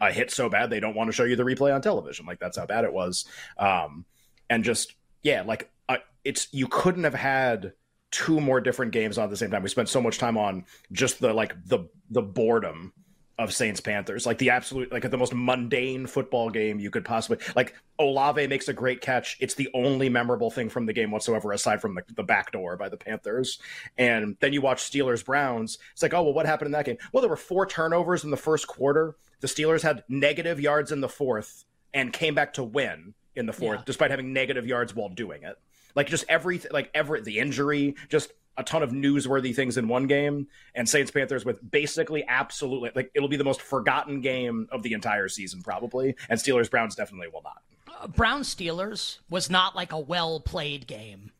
a 0.00 0.12
hit 0.12 0.30
so 0.30 0.48
bad 0.48 0.70
they 0.70 0.80
don't 0.80 0.94
want 0.94 1.08
to 1.08 1.12
show 1.12 1.24
you 1.24 1.36
the 1.36 1.44
replay 1.44 1.74
on 1.74 1.80
television. 1.80 2.26
Like 2.26 2.40
that's 2.40 2.56
how 2.56 2.66
bad 2.66 2.84
it 2.84 2.92
was. 2.92 3.24
Um 3.58 4.04
and 4.50 4.64
just 4.64 4.94
yeah, 5.22 5.42
like 5.42 5.70
uh, 5.88 5.96
it's 6.24 6.48
you 6.52 6.66
couldn't 6.68 7.04
have 7.04 7.14
had 7.14 7.72
two 8.10 8.40
more 8.40 8.60
different 8.60 8.92
games 8.92 9.18
on 9.18 9.24
at 9.24 9.30
the 9.30 9.36
same 9.36 9.50
time. 9.50 9.62
We 9.62 9.68
spent 9.68 9.88
so 9.88 10.00
much 10.00 10.18
time 10.18 10.38
on 10.38 10.64
just 10.92 11.20
the 11.20 11.32
like 11.32 11.54
the 11.66 11.88
the 12.10 12.22
boredom 12.22 12.92
of 13.38 13.52
Saints 13.52 13.80
Panthers, 13.80 14.26
like 14.26 14.38
the 14.38 14.50
absolute 14.50 14.92
like 14.92 15.10
the 15.10 15.16
most 15.16 15.34
mundane 15.34 16.06
football 16.06 16.50
game 16.50 16.78
you 16.78 16.90
could 16.90 17.04
possibly 17.04 17.38
like. 17.56 17.74
Olave 17.98 18.46
makes 18.48 18.66
a 18.68 18.72
great 18.72 19.00
catch. 19.00 19.36
It's 19.40 19.54
the 19.54 19.68
only 19.74 20.08
memorable 20.08 20.50
thing 20.50 20.68
from 20.68 20.86
the 20.86 20.92
game 20.92 21.10
whatsoever, 21.12 21.52
aside 21.52 21.80
from 21.80 21.94
the, 21.94 22.02
the 22.16 22.22
back 22.24 22.50
door 22.50 22.76
by 22.76 22.88
the 22.88 22.96
Panthers. 22.96 23.60
And 23.98 24.36
then 24.40 24.52
you 24.52 24.60
watch 24.60 24.78
Steelers 24.82 25.24
Browns. 25.24 25.78
It's 25.92 26.02
like, 26.02 26.12
oh 26.14 26.22
well, 26.22 26.32
what 26.34 26.46
happened 26.46 26.66
in 26.66 26.72
that 26.72 26.86
game? 26.86 26.98
Well, 27.12 27.20
there 27.20 27.30
were 27.30 27.36
four 27.36 27.66
turnovers 27.66 28.24
in 28.24 28.30
the 28.30 28.36
first 28.36 28.66
quarter. 28.66 29.16
The 29.40 29.46
Steelers 29.46 29.82
had 29.82 30.04
negative 30.08 30.60
yards 30.60 30.90
in 30.92 31.00
the 31.00 31.08
fourth 31.08 31.64
and 31.92 32.12
came 32.12 32.34
back 32.34 32.54
to 32.54 32.64
win 32.64 33.14
in 33.36 33.46
the 33.46 33.52
fourth, 33.52 33.80
Yeah. 33.80 33.84
despite 33.86 34.10
having 34.10 34.32
negative 34.32 34.66
yards 34.66 34.94
while 34.94 35.08
doing 35.08 35.42
it. 35.42 35.56
Like 35.94 36.08
just 36.08 36.24
everything, 36.28 36.70
like 36.72 36.90
every 36.94 37.20
the 37.22 37.38
injury, 37.38 37.94
just 38.08 38.32
a 38.56 38.62
ton 38.64 38.82
of 38.82 38.90
newsworthy 38.90 39.54
things 39.54 39.76
in 39.76 39.88
one 39.88 40.06
game, 40.06 40.46
and 40.74 40.88
Saints 40.88 41.10
Panthers 41.10 41.44
with 41.44 41.58
basically 41.70 42.24
absolutely 42.28 42.90
like 42.94 43.10
it'll 43.14 43.28
be 43.28 43.36
the 43.36 43.44
most 43.44 43.60
forgotten 43.62 44.20
game 44.20 44.68
of 44.70 44.82
the 44.82 44.92
entire 44.92 45.28
season 45.28 45.62
probably, 45.62 46.14
and 46.28 46.38
Steelers 46.38 46.70
Browns 46.70 46.94
definitely 46.94 47.28
will 47.32 47.42
not. 47.42 47.62
Uh, 48.00 48.06
Brown 48.08 48.42
Steelers 48.42 49.18
was 49.28 49.50
not 49.50 49.74
like 49.76 49.92
a 49.92 49.98
well 49.98 50.40
played 50.40 50.86
game, 50.86 51.32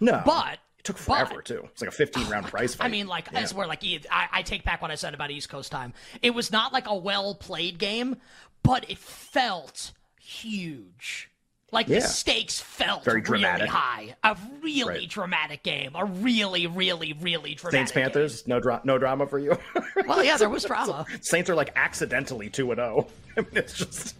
No, 0.00 0.22
but 0.24 0.58
it 0.78 0.84
took 0.84 0.98
forever 0.98 1.36
but- 1.36 1.44
too. 1.44 1.68
It's 1.72 1.80
like 1.82 1.88
a 1.90 1.94
15 1.94 2.28
round 2.28 2.46
price 2.46 2.74
fight. 2.74 2.86
I 2.86 2.88
mean, 2.88 3.06
like 3.06 3.32
as 3.34 3.52
we're 3.54 3.66
like, 3.66 3.82
I 4.10 4.42
take 4.42 4.64
back 4.64 4.82
what 4.82 4.90
I 4.90 4.94
said 4.94 5.14
about 5.14 5.30
East 5.30 5.48
Coast 5.48 5.72
time. 5.72 5.92
It 6.22 6.30
was 6.30 6.50
not 6.52 6.72
like 6.72 6.86
a 6.88 6.94
well 6.94 7.34
played 7.34 7.78
game, 7.78 8.16
but 8.62 8.88
it 8.90 8.98
felt 8.98 9.92
huge. 10.20 11.30
Like 11.72 11.88
Yeah. 11.88 11.98
the 11.98 12.06
stakes 12.06 12.60
felt 12.60 13.04
Very 13.04 13.16
really 13.22 13.40
dramatic. 13.42 13.68
high. 13.68 14.14
A 14.22 14.36
really 14.62 14.84
Right. 15.00 15.08
dramatic 15.10 15.64
game. 15.64 15.90
A 15.96 16.04
really, 16.04 16.66
really, 16.68 17.12
really 17.14 17.54
dramatic. 17.54 17.78
Saints 17.88 17.92
Panthers, 17.92 18.46
no 18.46 18.60
dra- 18.60 18.80
no 18.84 18.98
drama 18.98 19.26
for 19.26 19.38
you. 19.40 19.58
Well, 20.06 20.22
yeah, 20.22 20.36
there 20.36 20.48
was 20.48 20.62
drama. 20.72 21.04
Saints 21.22 21.50
are 21.50 21.54
like 21.56 21.72
accidentally 21.74 22.48
two 22.50 22.70
and 22.70 22.78
zero. 22.78 23.08
I 23.36 23.40
mean, 23.40 23.48
it's 23.54 23.74
just 23.74 24.14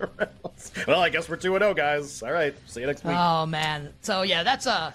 well, 0.88 1.00
I 1.00 1.08
guess 1.08 1.28
we're 1.28 1.36
two 1.36 1.54
and 1.54 1.62
zero, 1.62 1.72
guys. 1.74 2.22
All 2.22 2.32
right, 2.32 2.54
see 2.66 2.80
you 2.80 2.86
next 2.86 3.04
week. 3.04 3.14
Oh 3.16 3.46
man. 3.46 3.92
So 4.02 4.22
yeah, 4.22 4.42
that's 4.42 4.66
uh 4.66 4.90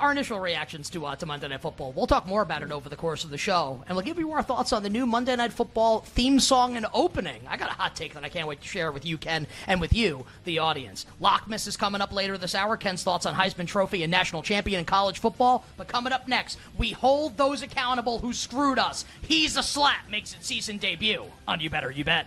our 0.00 0.10
initial 0.10 0.40
reactions 0.40 0.88
to 0.90 1.04
uh, 1.04 1.14
to 1.16 1.26
Monday 1.26 1.48
Night 1.48 1.60
Football. 1.60 1.92
We'll 1.92 2.06
talk 2.06 2.26
more 2.26 2.42
about 2.42 2.62
it 2.62 2.72
over 2.72 2.88
the 2.88 2.96
course 2.96 3.22
of 3.22 3.30
the 3.30 3.38
show, 3.38 3.84
and 3.86 3.94
we'll 3.94 4.04
give 4.04 4.18
you 4.18 4.32
our 4.32 4.42
thoughts 4.42 4.72
on 4.72 4.82
the 4.82 4.88
new 4.88 5.04
Monday 5.04 5.36
Night 5.36 5.52
Football 5.52 6.00
theme 6.00 6.40
song 6.40 6.76
and 6.76 6.86
opening. 6.94 7.42
I 7.46 7.56
got 7.56 7.68
a 7.70 7.74
hot 7.74 7.94
take 7.94 8.14
that 8.14 8.24
I 8.24 8.30
can't 8.30 8.48
wait 8.48 8.62
to 8.62 8.66
share 8.66 8.92
with 8.92 9.04
you, 9.04 9.18
Ken, 9.18 9.46
and 9.66 9.80
with 9.80 9.92
you, 9.92 10.24
the 10.44 10.58
audience. 10.58 11.04
Lockmas 11.20 11.68
is 11.68 11.76
coming 11.76 12.00
up 12.00 12.12
later 12.12 12.38
this 12.38 12.54
hour. 12.54 12.76
Ken's 12.76 13.02
thoughts 13.02 13.26
on 13.26 13.34
Heisman 13.34 13.66
Trophy 13.66 14.02
and 14.02 14.10
national 14.10 14.42
champion 14.42 14.80
in 14.80 14.86
college 14.86 15.18
football. 15.18 15.64
But 15.76 15.88
coming 15.88 16.12
up 16.12 16.26
next, 16.26 16.58
we 16.78 16.92
hold 16.92 17.36
those 17.36 17.62
accountable 17.62 18.18
who 18.18 18.32
screwed 18.32 18.78
us. 18.78 19.04
He's 19.20 19.56
a 19.56 19.62
slap 19.62 20.08
makes 20.10 20.34
its 20.34 20.46
season 20.46 20.78
debut 20.78 21.24
on 21.46 21.60
You 21.60 21.68
Better 21.68 21.90
You 21.90 22.04
Bet. 22.04 22.26